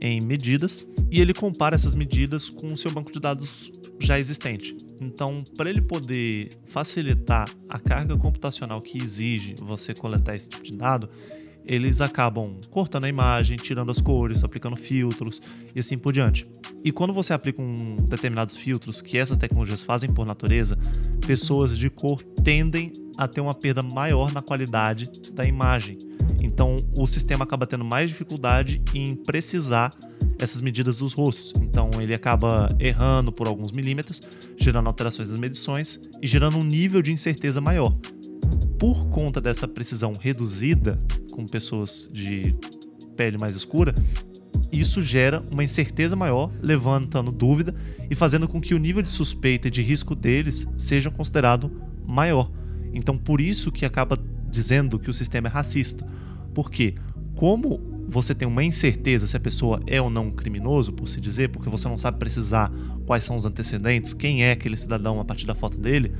[0.00, 4.76] em medidas e ele compara essas medidas com o seu banco de dados já existente.
[5.00, 10.76] Então, para ele poder facilitar a carga computacional que exige você coletar esse tipo de
[10.76, 11.08] dado,
[11.66, 15.40] eles acabam cortando a imagem, tirando as cores, aplicando filtros
[15.74, 16.44] e assim por diante.
[16.84, 20.76] E quando você aplica um determinados filtros que essas tecnologias fazem por natureza,
[21.26, 25.98] pessoas de cor tendem a ter uma perda maior na qualidade da imagem.
[26.40, 29.94] Então o sistema acaba tendo mais dificuldade em precisar
[30.38, 31.52] essas medidas dos rostos.
[31.60, 34.20] Então ele acaba errando por alguns milímetros,
[34.56, 37.92] gerando alterações das medições e gerando um nível de incerteza maior
[38.82, 40.98] por conta dessa precisão reduzida
[41.30, 42.50] com pessoas de
[43.16, 43.94] pele mais escura,
[44.72, 47.72] isso gera uma incerteza maior, levantando dúvida
[48.10, 51.70] e fazendo com que o nível de suspeita e de risco deles seja considerado
[52.04, 52.50] maior.
[52.92, 54.18] Então, por isso que acaba
[54.50, 56.06] dizendo que o sistema é racista.
[56.54, 56.94] Porque,
[57.34, 61.20] como você tem uma incerteza se a pessoa é ou não um criminoso, por se
[61.20, 62.70] dizer, porque você não sabe precisar
[63.06, 66.12] quais são os antecedentes, quem é aquele cidadão a partir da foto dele,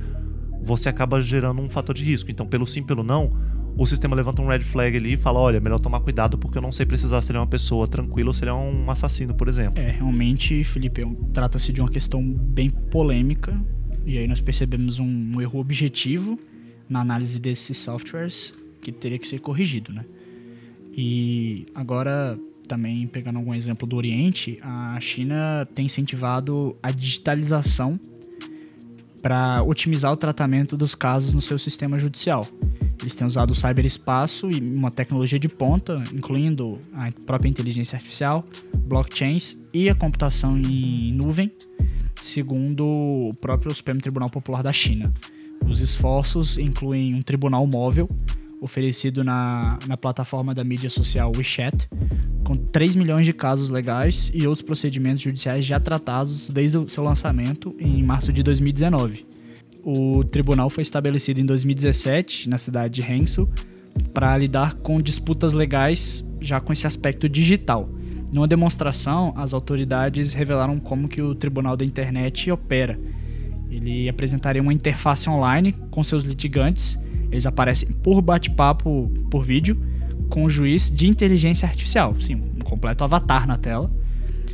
[0.61, 2.31] você acaba gerando um fator de risco.
[2.31, 3.31] Então, pelo sim, pelo não,
[3.77, 6.61] o sistema levanta um red flag ali e fala: olha, melhor tomar cuidado porque eu
[6.61, 9.33] não sei precisar se ele é uma pessoa tranquila ou se ele é um assassino,
[9.33, 9.79] por exemplo.
[9.81, 13.59] É, realmente, Felipe, é trata-se de uma questão bem polêmica.
[14.05, 16.37] E aí nós percebemos um, um erro objetivo
[16.89, 20.05] na análise desses softwares que teria que ser corrigido, né?
[20.95, 27.99] E agora, também pegando algum exemplo do Oriente, a China tem incentivado a digitalização
[29.21, 32.45] para otimizar o tratamento dos casos no seu sistema judicial.
[33.01, 38.45] Eles têm usado o cyberespaço e uma tecnologia de ponta, incluindo a própria inteligência artificial,
[38.81, 41.51] blockchains e a computação em nuvem,
[42.15, 45.09] segundo o próprio Supremo Tribunal Popular da China.
[45.67, 48.07] Os esforços incluem um tribunal móvel
[48.63, 51.89] oferecido na, na plataforma da mídia social WeChat,
[52.45, 57.03] com 3 milhões de casos legais e outros procedimentos judiciais já tratados desde o seu
[57.03, 59.25] lançamento em março de 2019.
[59.83, 63.45] O tribunal foi estabelecido em 2017 na cidade de Hangzhou
[64.13, 67.89] para lidar com disputas legais já com esse aspecto digital.
[68.31, 72.99] Numa demonstração, as autoridades revelaram como que o Tribunal da Internet opera.
[73.75, 76.97] Ele apresentaria uma interface online com seus litigantes
[77.33, 79.75] eles aparecem por bate-papo por vídeo
[80.29, 83.91] com o juiz de inteligência artificial, sim, um completo avatar na tela,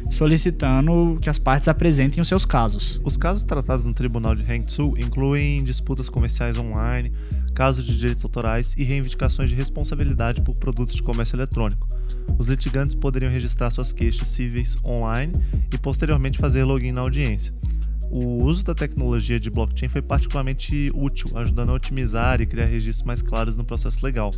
[0.10, 3.02] solicitando que as partes apresentem os seus casos.
[3.04, 7.12] Os casos tratados no Tribunal de Hangzhou incluem disputas comerciais online,
[7.54, 11.86] casos de direitos autorais e reivindicações de responsabilidade por produtos de comércio eletrônico.
[12.38, 15.34] Os litigantes poderiam registrar suas queixas cíveis online
[15.74, 17.54] e posteriormente fazer login na audiência
[18.10, 23.06] o uso da tecnologia de blockchain foi particularmente útil, ajudando a otimizar e criar registros
[23.06, 24.32] mais claros no processo legal.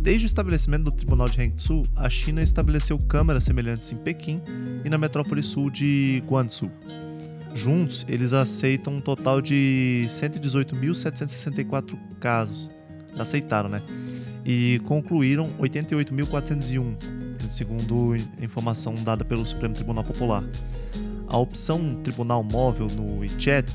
[0.00, 4.40] Desde o estabelecimento do Tribunal de Hangzhou, a China estabeleceu câmaras semelhantes em Pequim
[4.84, 6.70] e na metrópole sul de Guangzhou.
[7.54, 12.68] Juntos, eles aceitam um total de 118.764 casos,
[13.16, 13.80] aceitaram, né?
[14.44, 16.96] E concluíram 88.401,
[17.48, 20.44] segundo informação dada pelo Supremo Tribunal Popular.
[21.34, 23.68] A opção Tribunal Móvel no WeChat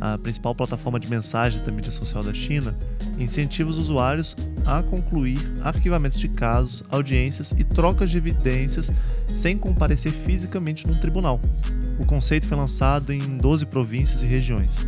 [0.00, 2.74] a principal plataforma de mensagens da mídia social da China,
[3.18, 4.34] incentiva os usuários
[4.66, 8.90] a concluir arquivamentos de casos, audiências e trocas de evidências
[9.32, 11.40] sem comparecer fisicamente num tribunal.
[12.00, 14.84] O conceito foi lançado em 12 províncias e regiões.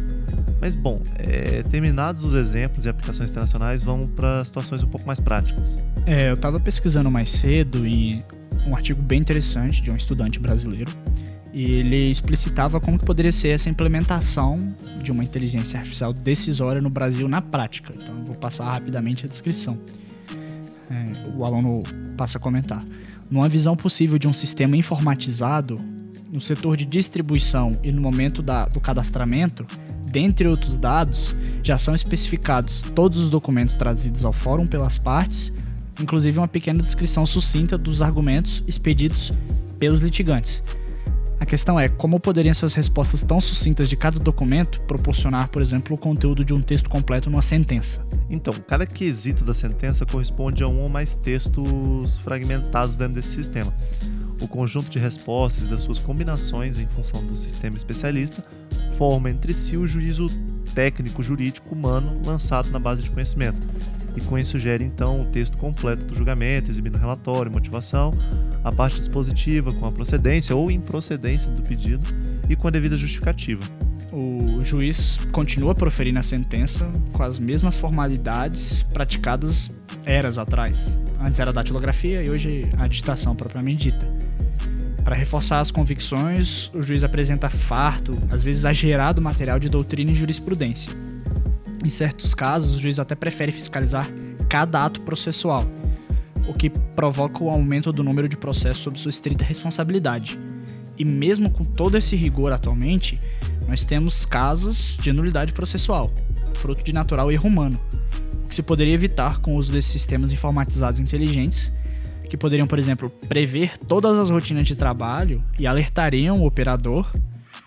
[0.61, 5.21] Mas, bom, é, terminados os exemplos e aplicações internacionais, vamos para situações um pouco mais
[5.21, 5.79] práticas.
[6.05, 8.25] É, eu estava pesquisando mais cedo e
[8.67, 10.91] um artigo bem interessante de um estudante brasileiro
[11.57, 14.59] e ele explicitava como que poderia ser essa implementação
[15.03, 17.95] de uma inteligência artificial decisória no Brasil na prática.
[17.97, 19.79] Então eu vou passar rapidamente a descrição.
[20.90, 21.83] É, o aluno
[22.14, 22.85] passa a comentar.
[23.31, 25.81] Numa visão possível de um sistema informatizado,
[26.31, 29.64] no setor de distribuição e no momento da, do cadastramento,
[30.05, 35.51] dentre outros dados, já são especificados todos os documentos trazidos ao fórum pelas partes,
[35.99, 39.33] inclusive uma pequena descrição sucinta dos argumentos expedidos
[39.79, 40.62] pelos litigantes
[41.38, 45.94] a questão é como poderiam essas respostas tão sucintas de cada documento proporcionar, por exemplo,
[45.94, 48.05] o conteúdo de um texto completo numa sentença.
[48.31, 53.72] Então, cada quesito da sentença corresponde a um ou mais textos fragmentados dentro desse sistema.
[54.40, 58.44] O conjunto de respostas e das suas combinações em função do sistema especialista
[58.96, 60.27] forma entre si o juízo
[60.75, 63.61] técnico jurídico humano lançado na base de conhecimento
[64.16, 68.14] e com isso gera então o texto completo do julgamento, exibindo relatório, motivação,
[68.64, 72.05] a parte dispositiva com a procedência ou improcedência do pedido
[72.48, 73.62] e com a devida justificativa.
[74.12, 79.70] O juiz continua proferindo a sentença com as mesmas formalidades praticadas
[80.05, 80.98] eras atrás.
[81.20, 84.09] Antes era a datilografia e hoje a digitação propriamente dita.
[85.05, 90.14] Para reforçar as convicções, o juiz apresenta farto, às vezes exagerado material de doutrina e
[90.14, 91.15] jurisprudência
[91.87, 94.11] em certos casos, o juiz até prefere fiscalizar
[94.49, 95.64] cada ato processual,
[96.49, 100.37] o que provoca o aumento do número de processos sob sua estrita responsabilidade.
[100.99, 103.20] E mesmo com todo esse rigor atualmente,
[103.68, 106.11] nós temos casos de nulidade processual,
[106.55, 107.81] fruto de natural erro humano,
[108.44, 111.72] o que se poderia evitar com o uso desses sistemas informatizados inteligentes,
[112.29, 117.12] que poderiam, por exemplo, prever todas as rotinas de trabalho e alertariam o operador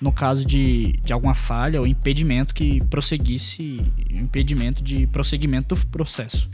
[0.02, 3.78] no caso de, de alguma falha ou impedimento que prosseguisse,
[4.10, 6.50] impedimento de prosseguimento do processo.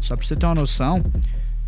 [0.00, 1.02] Só para você ter uma noção,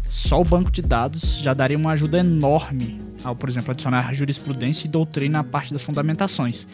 [0.09, 4.87] só o banco de dados já daria uma ajuda enorme ao, por exemplo, adicionar jurisprudência
[4.87, 6.67] e doutrina à parte das fundamentações,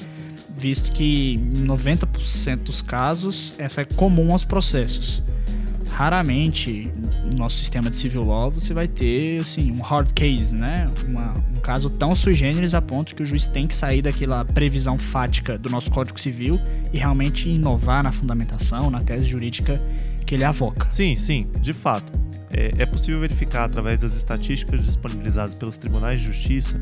[0.57, 5.22] visto que em 90% dos casos essa é comum aos processos
[5.92, 6.90] raramente
[7.31, 10.90] no nosso sistema de civil law você vai ter assim um hard case, né?
[11.07, 14.44] Uma, um caso tão sui generis a ponto que o juiz tem que sair daquela
[14.44, 16.59] previsão fática do nosso Código Civil
[16.92, 19.76] e realmente inovar na fundamentação, na tese jurídica
[20.26, 20.87] que ele avoca.
[20.90, 22.11] Sim, sim, de fato.
[22.50, 26.81] É, é possível verificar através das estatísticas disponibilizadas pelos tribunais de justiça,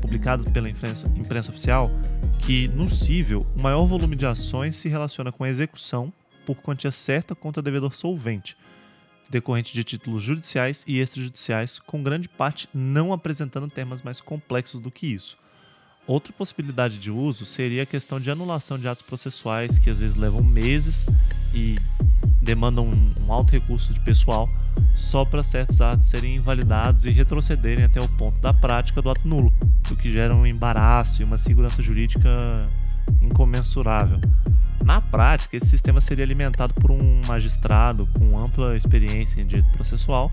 [0.00, 1.90] publicadas pela imprensa, imprensa oficial,
[2.38, 6.12] que no civil o maior volume de ações se relaciona com a execução
[6.46, 8.56] por quantia certa contra devedor solvente,
[9.28, 14.90] decorrente de títulos judiciais e extrajudiciais, com grande parte não apresentando temas mais complexos do
[14.90, 15.36] que isso.
[16.06, 20.16] Outra possibilidade de uso seria a questão de anulação de atos processuais que às vezes
[20.16, 21.04] levam meses
[21.52, 21.76] e
[22.40, 24.48] demandam um, alto recurso de pessoal
[24.94, 29.26] só para certos atos serem invalidados e retrocederem até o ponto da prática do ato
[29.26, 29.52] nulo,
[29.90, 32.30] o que gera um embaraço e uma segurança jurídica
[33.22, 34.20] incomensurável.
[34.84, 40.30] Na prática, esse sistema seria alimentado por um magistrado com ampla experiência em direito processual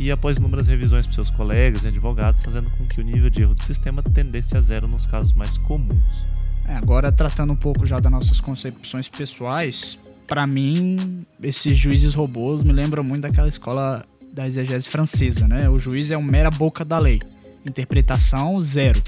[0.00, 3.42] e, após inúmeras revisões por seus colegas e advogados, fazendo com que o nível de
[3.42, 6.24] erro do sistema tendesse a zero nos casos mais comuns.
[6.66, 12.64] É, agora, tratando um pouco já das nossas concepções pessoais, para mim, esses juízes robôs
[12.64, 15.68] me lembram muito daquela escola da exegese francesa, né?
[15.68, 17.20] O juiz é uma mera boca da lei,
[17.66, 19.02] interpretação zero,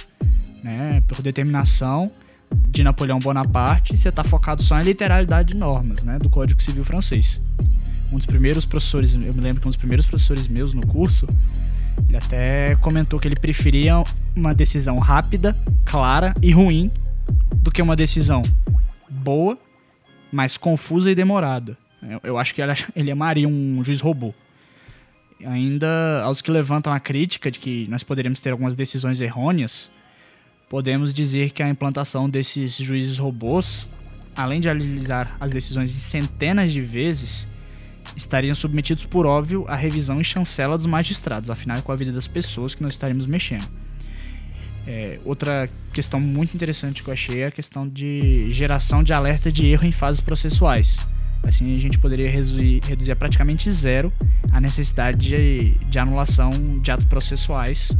[0.62, 1.02] né?
[1.08, 2.12] Por determinação
[2.68, 6.84] de Napoleão Bonaparte, você está focado só em literalidade de normas, né, do Código Civil
[6.84, 7.40] francês.
[8.12, 11.26] Um dos primeiros professores, eu me lembro que um dos primeiros professores meus no curso,
[12.08, 14.02] ele até comentou que ele preferia
[14.34, 16.90] uma decisão rápida, clara e ruim
[17.56, 18.42] do que uma decisão
[19.08, 19.58] boa,
[20.30, 21.76] mas confusa e demorada.
[22.02, 22.62] Eu, eu acho que
[22.94, 24.34] ele, amaria um juiz robô.
[25.44, 29.90] Ainda aos que levantam a crítica de que nós poderíamos ter algumas decisões errôneas,
[30.68, 33.88] podemos dizer que a implantação desses juízes robôs,
[34.36, 37.46] além de analisar as decisões em centenas de vezes,
[38.16, 42.12] estariam submetidos, por óbvio, à revisão e chancela dos magistrados, afinal é com a vida
[42.12, 43.66] das pessoas que nós estaremos mexendo.
[44.86, 49.50] É, outra questão muito interessante que eu achei é a questão de geração de alerta
[49.50, 50.96] de erro em fases processuais.
[51.42, 54.12] Assim a gente poderia reduzir, reduzir a praticamente zero
[54.50, 57.90] a necessidade de, de anulação de atos processuais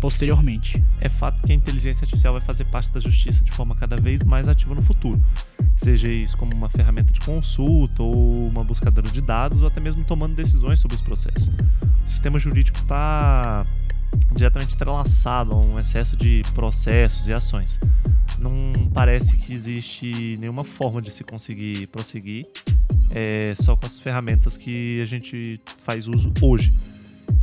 [0.00, 0.82] posteriormente.
[1.00, 4.22] É fato que a inteligência artificial vai fazer parte da justiça de forma cada vez
[4.24, 5.22] mais ativa no futuro.
[5.76, 10.04] Seja isso como uma ferramenta de consulta ou uma buscadora de dados ou até mesmo
[10.04, 11.48] tomando decisões sobre os processos.
[12.04, 13.64] O sistema jurídico está
[14.34, 17.78] diretamente entrelaçado a um excesso de processos e ações.
[18.38, 18.52] Não
[18.92, 22.42] parece que existe nenhuma forma de se conseguir prosseguir
[23.10, 26.72] é, só com as ferramentas que a gente faz uso hoje.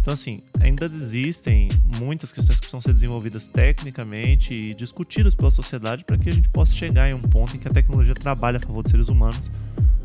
[0.02, 1.70] Então, assim, ainda existem
[2.00, 6.50] muitas questões que precisam ser desenvolvidas tecnicamente e discutidas pela sociedade para que a gente
[6.50, 9.40] possa chegar em um ponto em que a tecnologia trabalhe a favor dos seres humanos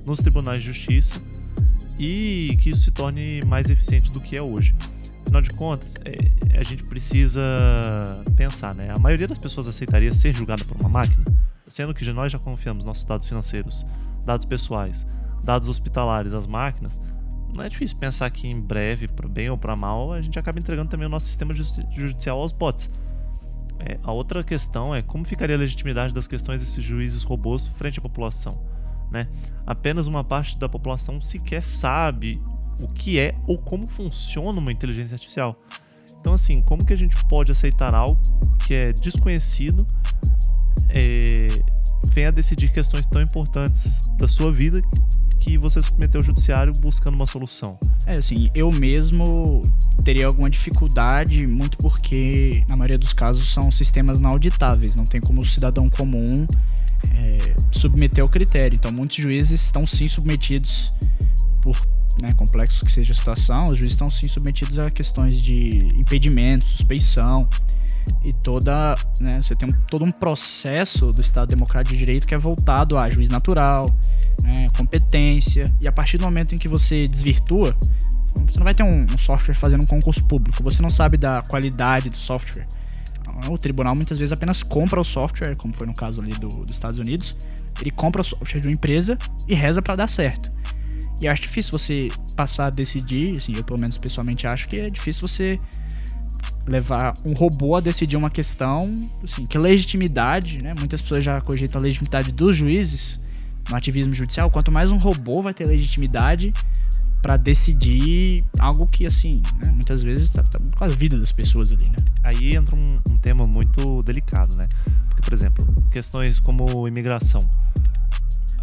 [0.04, 1.20] nos tribunais de justiça
[1.98, 4.74] e que isso se torne mais eficiente do que é hoje.
[5.24, 7.40] Afinal de contas, é, a gente precisa
[8.36, 8.90] pensar, né?
[8.90, 11.24] A maioria das pessoas aceitaria ser julgada por uma máquina,
[11.66, 13.86] sendo que nós já confiamos nossos dados financeiros,
[14.24, 15.06] dados pessoais,
[15.44, 17.00] dados hospitalares às máquinas.
[17.52, 20.58] Não é difícil pensar que em breve, para bem ou para mal, a gente acaba
[20.58, 22.90] entregando também o nosso sistema judicial aos bots.
[23.78, 27.98] É, a outra questão é como ficaria a legitimidade das questões desses juízes robôs frente
[27.98, 28.58] à população.
[29.10, 29.28] Né?
[29.64, 32.42] Apenas uma parte da população sequer sabe
[32.80, 35.56] o que é ou como funciona uma inteligência artificial.
[36.20, 38.20] Então, assim, como que a gente pode aceitar algo
[38.66, 39.86] que é desconhecido,
[40.88, 41.48] é,
[42.12, 44.82] venha decidir questões tão importantes da sua vida
[45.40, 47.78] que você submeteu ao judiciário buscando uma solução?
[48.06, 49.62] É, assim, eu mesmo
[50.02, 55.20] teria alguma dificuldade, muito porque, na maioria dos casos, são sistemas não auditáveis, não tem
[55.20, 56.46] como o cidadão comum
[57.14, 58.76] é, submeter ao critério.
[58.76, 60.92] Então, muitos juízes estão sim submetidos
[61.62, 61.76] por
[62.22, 66.64] né, complexo que seja a situação, os juízes estão sim submetidos a questões de impedimento,
[66.64, 67.46] suspeição
[68.24, 72.34] e toda, né, você tem um, todo um processo do Estado Democrático de Direito que
[72.34, 73.90] é voltado a juiz natural,
[74.42, 77.76] né, competência, e a partir do momento em que você desvirtua,
[78.46, 81.42] você não vai ter um, um software fazendo um concurso público, você não sabe da
[81.42, 82.66] qualidade do software.
[83.50, 86.70] O tribunal muitas vezes apenas compra o software, como foi no caso ali do, dos
[86.70, 87.36] Estados Unidos,
[87.80, 90.50] ele compra o software de uma empresa e reza para dar certo.
[91.20, 94.90] E acho difícil você passar a decidir, assim, eu pelo menos pessoalmente acho que é
[94.90, 95.60] difícil você
[96.66, 100.74] levar um robô a decidir uma questão, assim, que legitimidade, né?
[100.78, 103.20] Muitas pessoas já cogitam a legitimidade dos juízes
[103.68, 106.52] no ativismo judicial, quanto mais um robô vai ter legitimidade
[107.22, 111.72] para decidir algo que, assim, né, muitas vezes tá, tá, com a vida das pessoas
[111.72, 111.96] ali, né?
[112.22, 114.66] Aí entra um, um tema muito delicado, né?
[115.08, 117.40] Porque, por exemplo, questões como imigração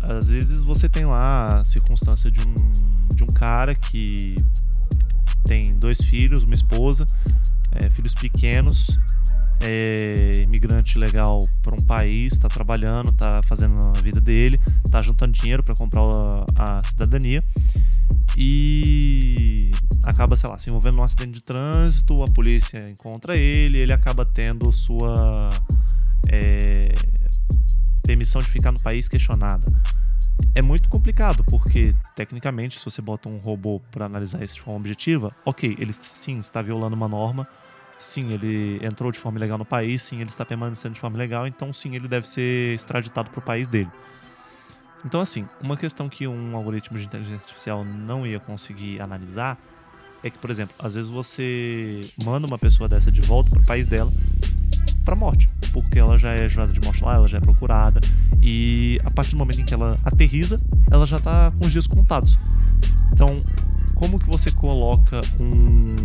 [0.01, 4.35] às vezes você tem lá a circunstância de um, de um cara que
[5.43, 7.05] tem dois filhos, uma esposa,
[7.75, 8.87] é, filhos pequenos,
[9.61, 15.33] é imigrante legal para um país, está trabalhando, está fazendo a vida dele, está juntando
[15.33, 16.01] dinheiro para comprar
[16.57, 17.43] a, a, cidadania
[18.35, 19.71] e
[20.01, 24.25] acaba, sei lá, se envolvendo num acidente de trânsito, a polícia encontra ele, ele acaba
[24.25, 25.49] tendo sua
[26.29, 26.93] é,
[28.03, 29.65] permissão de ficar no país questionada.
[30.53, 34.79] É muito complicado, porque tecnicamente, se você bota um robô para analisar isso de forma
[34.79, 37.47] objetiva, ok, ele sim está violando uma norma,
[37.97, 41.47] sim, ele entrou de forma ilegal no país, sim, ele está permanecendo de forma ilegal,
[41.47, 43.89] então sim, ele deve ser extraditado para o país dele.
[45.05, 49.57] Então, assim, uma questão que um algoritmo de inteligência artificial não ia conseguir analisar
[50.23, 53.65] é que, por exemplo, às vezes você manda uma pessoa dessa de volta para o
[53.65, 54.11] país dela
[55.03, 57.99] para morte, porque ela já é jurada de morte lá, ela já é procurada
[58.41, 60.57] e a partir do momento em que ela aterriza,
[60.89, 62.37] ela já está com os dias contados.
[63.13, 63.27] Então,
[63.95, 65.95] como que você coloca um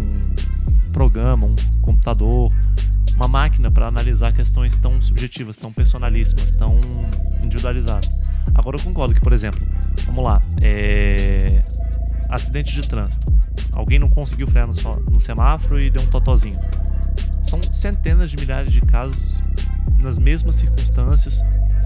[0.93, 2.53] programa, um computador,
[3.17, 6.79] uma máquina para analisar questões tão subjetivas, tão personalíssimas, tão
[7.43, 8.21] individualizadas?
[8.55, 9.65] Agora eu concordo que, por exemplo,
[10.07, 11.61] vamos lá, é...
[12.29, 13.27] acidente de trânsito.
[13.73, 14.75] Alguém não conseguiu frear no,
[15.11, 16.59] no semáforo e deu um totozinho
[17.49, 19.41] são centenas de milhares de casos
[20.03, 21.43] nas mesmas circunstâncias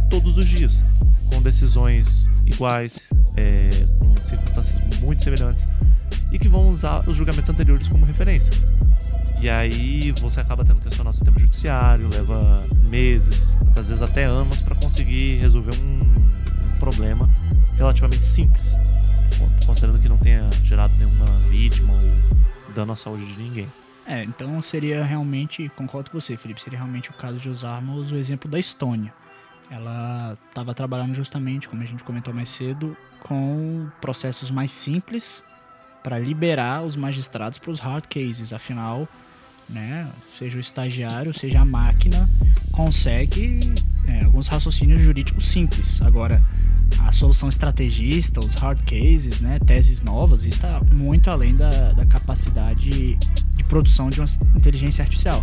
[0.09, 0.85] todos os dias,
[1.27, 2.99] com decisões iguais,
[3.37, 5.65] é, com circunstâncias muito semelhantes
[6.33, 8.53] e que vão usar os julgamentos anteriores como referência.
[9.41, 14.25] E aí você acaba tendo que questionar o sistema judiciário, leva meses, às vezes até
[14.25, 17.29] anos, para conseguir resolver um, um, problema
[17.77, 18.77] relativamente simples,
[19.67, 23.80] considerando que não tenha gerado nenhuma vítima ou dano à saúde de ninguém.
[24.11, 28.17] É, então seria realmente, concordo com você, Felipe, seria realmente o caso de usarmos o
[28.17, 29.15] exemplo da Estônia.
[29.71, 35.45] Ela estava trabalhando justamente, como a gente comentou mais cedo, com processos mais simples
[36.03, 38.53] para liberar os magistrados para os hard cases.
[38.53, 39.09] Afinal,
[39.69, 42.25] né, seja o estagiário, seja a máquina,
[42.73, 43.61] consegue
[44.09, 46.03] é, alguns raciocínios jurídicos simples.
[46.03, 46.43] Agora,
[47.07, 52.91] a solução estrategista, os hard cases, né, teses novas, está muito além da, da capacidade
[52.91, 53.19] de
[53.71, 55.43] produção de uma inteligência artificial.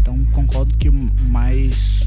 [0.00, 0.94] Então concordo que o
[1.30, 2.00] mais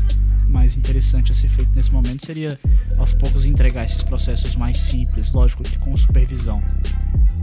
[0.47, 2.57] mais interessante a ser feito nesse momento seria
[2.97, 6.61] aos poucos entregar esses processos mais simples, lógico com supervisão,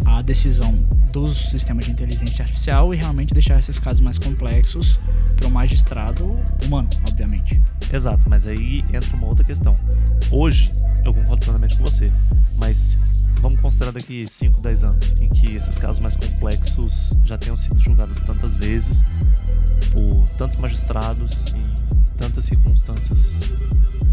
[0.05, 0.75] a decisão
[1.13, 4.99] dos sistemas de inteligência artificial e realmente deixar esses casos mais complexos
[5.37, 6.29] para o magistrado
[6.65, 7.61] humano, obviamente.
[7.93, 9.75] Exato, mas aí entra uma outra questão.
[10.31, 10.71] Hoje,
[11.05, 12.13] eu concordo plenamente com você,
[12.57, 12.97] mas
[13.41, 17.79] vamos considerar daqui 5, 10 anos, em que esses casos mais complexos já tenham sido
[17.81, 19.03] julgados tantas vezes
[19.93, 22.90] por tantos magistrados em tantas circunstâncias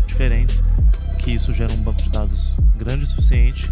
[0.07, 0.61] diferentes,
[1.19, 3.69] que isso gera um banco de dados grande o suficiente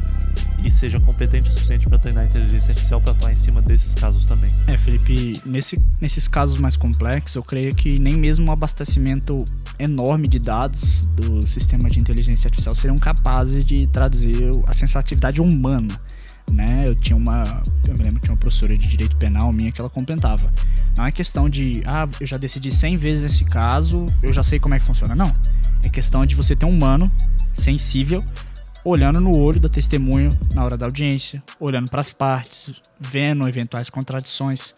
[0.63, 3.93] e seja competente o suficiente para treinar a inteligência artificial para atuar em cima desses
[3.93, 4.51] casos também.
[4.67, 9.45] É, Felipe, nesse, nesses casos mais complexos, eu creio que nem mesmo um abastecimento
[9.77, 15.99] enorme de dados do sistema de inteligência artificial seriam capazes de traduzir a sensatividade humana.
[16.51, 16.85] Né?
[16.87, 17.43] Eu tinha uma,
[17.87, 20.51] eu me lembro que tinha uma professora de direito penal minha que ela complementava.
[20.95, 24.59] Não é questão de, ah, eu já decidi 100 vezes esse caso, eu já sei
[24.59, 25.15] como é que funciona.
[25.15, 25.33] Não.
[25.83, 27.11] É questão de você ter um humano
[27.53, 28.23] sensível
[28.85, 33.89] olhando no olho da testemunha na hora da audiência, olhando para as partes, vendo eventuais
[33.89, 34.75] contradições,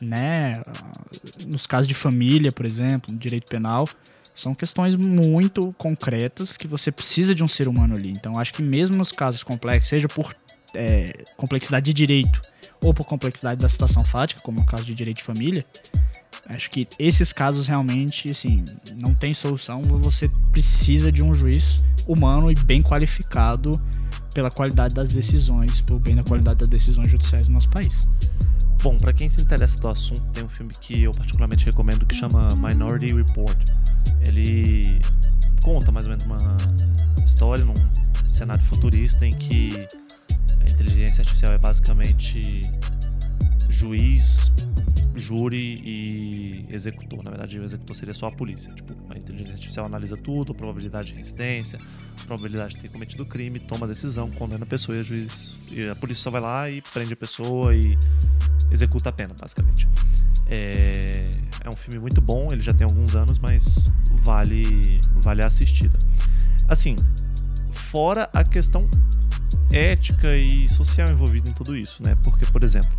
[0.00, 0.54] né?
[1.46, 3.86] Nos casos de família, por exemplo, no direito penal,
[4.34, 8.10] são questões muito concretas que você precisa de um ser humano ali.
[8.10, 10.34] Então, acho que mesmo nos casos complexos, seja por
[10.74, 12.40] é, complexidade de direito
[12.82, 15.64] ou por complexidade da situação fática, como o caso de direito de família,
[16.50, 18.64] acho que esses casos realmente, assim,
[19.00, 19.80] não tem solução.
[19.82, 23.80] Você precisa de um juiz humano e bem qualificado
[24.34, 28.08] pela qualidade das decisões, pelo bem da qualidade das decisões judiciais no nosso país.
[28.82, 32.14] Bom, para quem se interessa do assunto, tem um filme que eu particularmente recomendo que
[32.14, 33.56] chama Minority Report.
[34.26, 35.00] Ele
[35.62, 36.56] conta mais ou menos uma
[37.24, 37.72] história num
[38.30, 39.86] cenário futurista em que
[40.74, 42.62] inteligência artificial é basicamente
[43.68, 44.52] juiz,
[45.14, 47.22] júri e executor.
[47.22, 48.72] Na verdade, o executor seria só a polícia.
[48.74, 51.78] Tipo, a inteligência artificial analisa tudo, probabilidade de resistência,
[52.26, 55.94] probabilidade de ter cometido crime, toma decisão, condena a pessoa e a, juiz, e a
[55.94, 57.96] polícia só vai lá e prende a pessoa e
[58.70, 59.88] executa a pena, basicamente.
[60.46, 61.24] É,
[61.62, 65.98] é um filme muito bom, ele já tem alguns anos, mas vale, vale a assistida.
[66.68, 66.96] Assim,
[67.70, 68.84] fora a questão
[69.72, 72.16] ética e social envolvida em tudo isso, né?
[72.22, 72.90] Porque, por exemplo,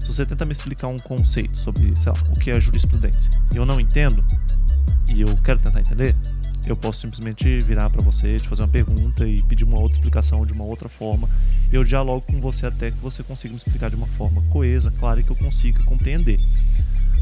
[0.00, 3.56] se você tenta me explicar um conceito sobre, sei lá, o que é jurisprudência, e
[3.56, 4.24] eu não entendo,
[5.08, 6.16] e eu quero tentar entender,
[6.66, 10.46] eu posso simplesmente virar para você, te fazer uma pergunta e pedir uma outra explicação
[10.46, 11.28] de uma outra forma.
[11.70, 15.20] Eu dialogo com você até que você consiga me explicar de uma forma coesa, clara
[15.20, 16.40] e que eu consiga compreender.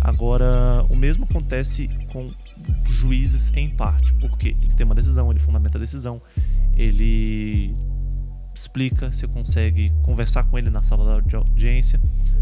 [0.01, 2.30] Agora, o mesmo acontece com
[2.85, 6.20] juízes em parte, porque ele tem uma decisão, ele fundamenta a decisão,
[6.76, 7.74] ele
[8.55, 12.00] explica, você consegue conversar com ele na sala de audiência.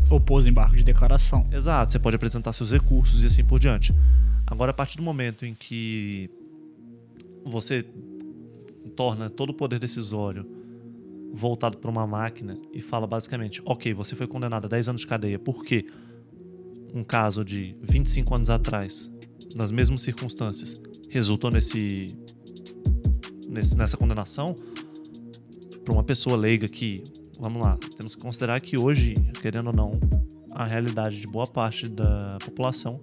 [0.09, 1.47] Opôs embargo de declaração.
[1.53, 3.95] Exato, você pode apresentar seus recursos e assim por diante.
[4.47, 6.29] Agora, a partir do momento em que
[7.45, 7.87] você
[8.97, 10.47] torna todo o poder decisório
[11.33, 15.07] voltado para uma máquina e fala basicamente: ok, você foi condenado a 10 anos de
[15.07, 15.87] cadeia porque
[16.93, 19.11] um caso de 25 anos atrás,
[19.55, 22.09] nas mesmas circunstâncias, resultou nesse,
[23.49, 24.55] nesse nessa condenação,
[25.85, 27.03] para uma pessoa leiga que,
[27.39, 30.01] vamos lá, temos que considerar que hoje, querendo ou não,
[30.55, 33.01] a realidade de boa parte da população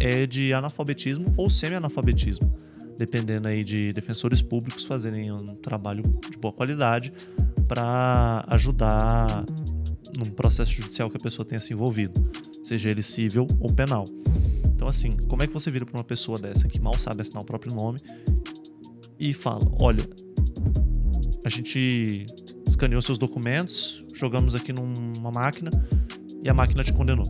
[0.00, 2.52] é de analfabetismo ou semi-analfabetismo,
[2.96, 7.12] dependendo aí de defensores públicos fazerem um trabalho de boa qualidade
[7.66, 9.44] para ajudar
[10.16, 12.20] num processo judicial que a pessoa tenha se envolvido,
[12.62, 14.04] seja ele civil ou penal.
[14.74, 17.42] Então, assim, como é que você vira para uma pessoa dessa que mal sabe assinar
[17.42, 18.00] o próprio nome
[19.18, 20.08] e fala: olha,
[21.44, 22.26] a gente
[22.66, 25.70] escaneou seus documentos, jogamos aqui numa máquina
[26.42, 27.26] e a máquina te condenou.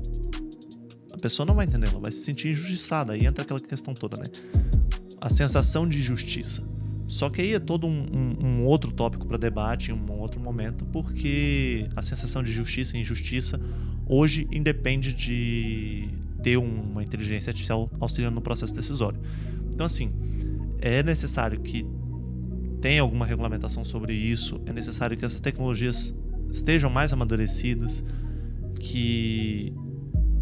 [1.13, 3.13] A pessoa não vai entender, ela vai se sentir injustiçada.
[3.13, 4.29] Aí entra aquela questão toda, né?
[5.21, 6.63] A sensação de justiça.
[7.09, 10.41] Só que aí é todo um, um, um outro tópico para debate em um outro
[10.41, 13.59] momento, porque a sensação de justiça e injustiça
[14.07, 16.09] hoje independe de
[16.43, 19.19] ter uma inteligência artificial auxiliando no processo decisório.
[19.73, 20.13] Então, assim,
[20.81, 21.85] é necessário que
[22.81, 26.15] tem alguma regulamentação sobre isso, é necessário que essas tecnologias
[26.51, 28.05] estejam mais amadurecidas,
[28.79, 29.73] que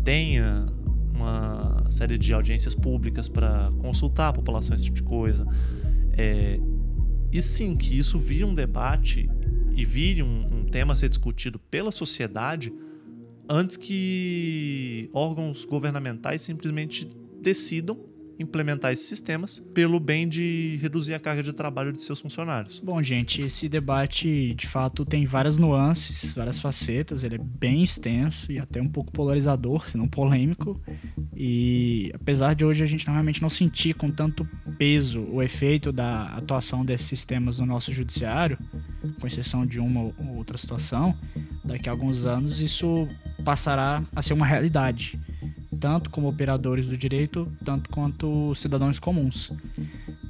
[0.05, 0.66] tenha
[1.14, 5.47] uma série de audiências públicas para consultar a população, esse tipo de coisa.
[6.12, 6.61] É,
[7.32, 9.28] e sim, que isso vire um debate
[9.74, 12.72] e vire um, um tema a ser discutido pela sociedade
[13.49, 17.09] antes que órgãos governamentais simplesmente
[17.41, 17.99] decidam
[18.39, 22.80] implementar esses sistemas pelo bem de reduzir a carga de trabalho de seus funcionários.
[22.80, 28.51] Bom, gente, esse debate de fato tem várias nuances, várias facetas, ele é bem extenso
[28.53, 30.80] e até um pouco polarizador, se não polêmico.
[31.34, 34.47] E apesar de hoje a gente normalmente não sentir com tanto
[34.78, 38.59] peso o efeito da atuação desses sistemas no nosso judiciário,
[39.20, 41.14] com exceção de uma ou outra situação,
[41.64, 43.09] daqui a alguns anos isso
[43.45, 45.18] passará a ser uma realidade
[45.77, 49.51] tanto como operadores do direito, tanto quanto cidadãos comuns.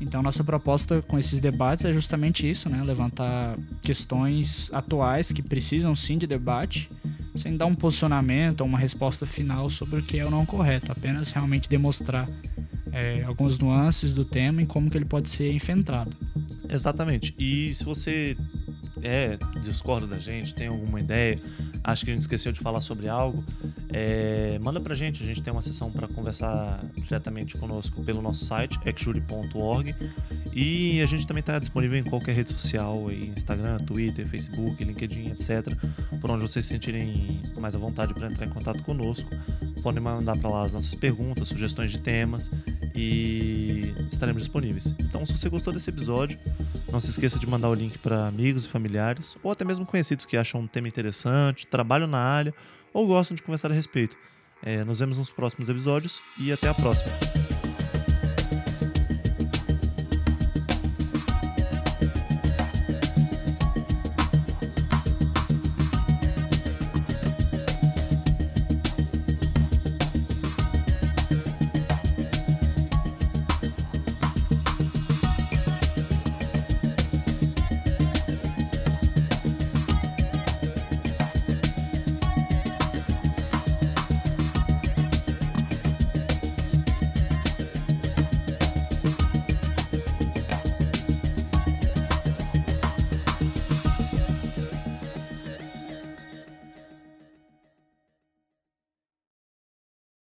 [0.00, 2.82] Então, nossa proposta com esses debates é justamente isso, né?
[2.82, 6.88] Levantar questões atuais que precisam sim de debate,
[7.36, 10.92] sem dar um posicionamento ou uma resposta final sobre o que é ou não correto,
[10.92, 12.28] apenas realmente demonstrar
[12.92, 16.10] é, algumas nuances do tema e como que ele pode ser enfrentado.
[16.68, 17.34] Exatamente.
[17.38, 18.36] E se você
[19.02, 21.38] é, discorda da gente, tem alguma ideia,
[21.86, 23.44] acha que a gente esqueceu de falar sobre algo,
[23.92, 25.22] é, manda pra gente.
[25.22, 29.94] A gente tem uma sessão para conversar diretamente conosco pelo nosso site, exjury.org.
[30.52, 35.28] E a gente também está disponível em qualquer rede social, aí, Instagram, Twitter, Facebook, LinkedIn,
[35.28, 35.72] etc.
[36.20, 39.30] Por onde vocês se sentirem mais à vontade para entrar em contato conosco.
[39.82, 42.50] Podem mandar para lá as nossas perguntas, sugestões de temas
[42.96, 44.94] e estaremos disponíveis.
[45.00, 46.38] Então, se você gostou desse episódio,
[46.90, 50.24] não se esqueça de mandar o link para amigos e familiares, ou até mesmo conhecidos
[50.24, 52.54] que acham um tema interessante, trabalham na área
[52.92, 54.16] ou gostam de conversar a respeito.
[54.62, 57.45] É, nos vemos nos próximos episódios e até a próxima.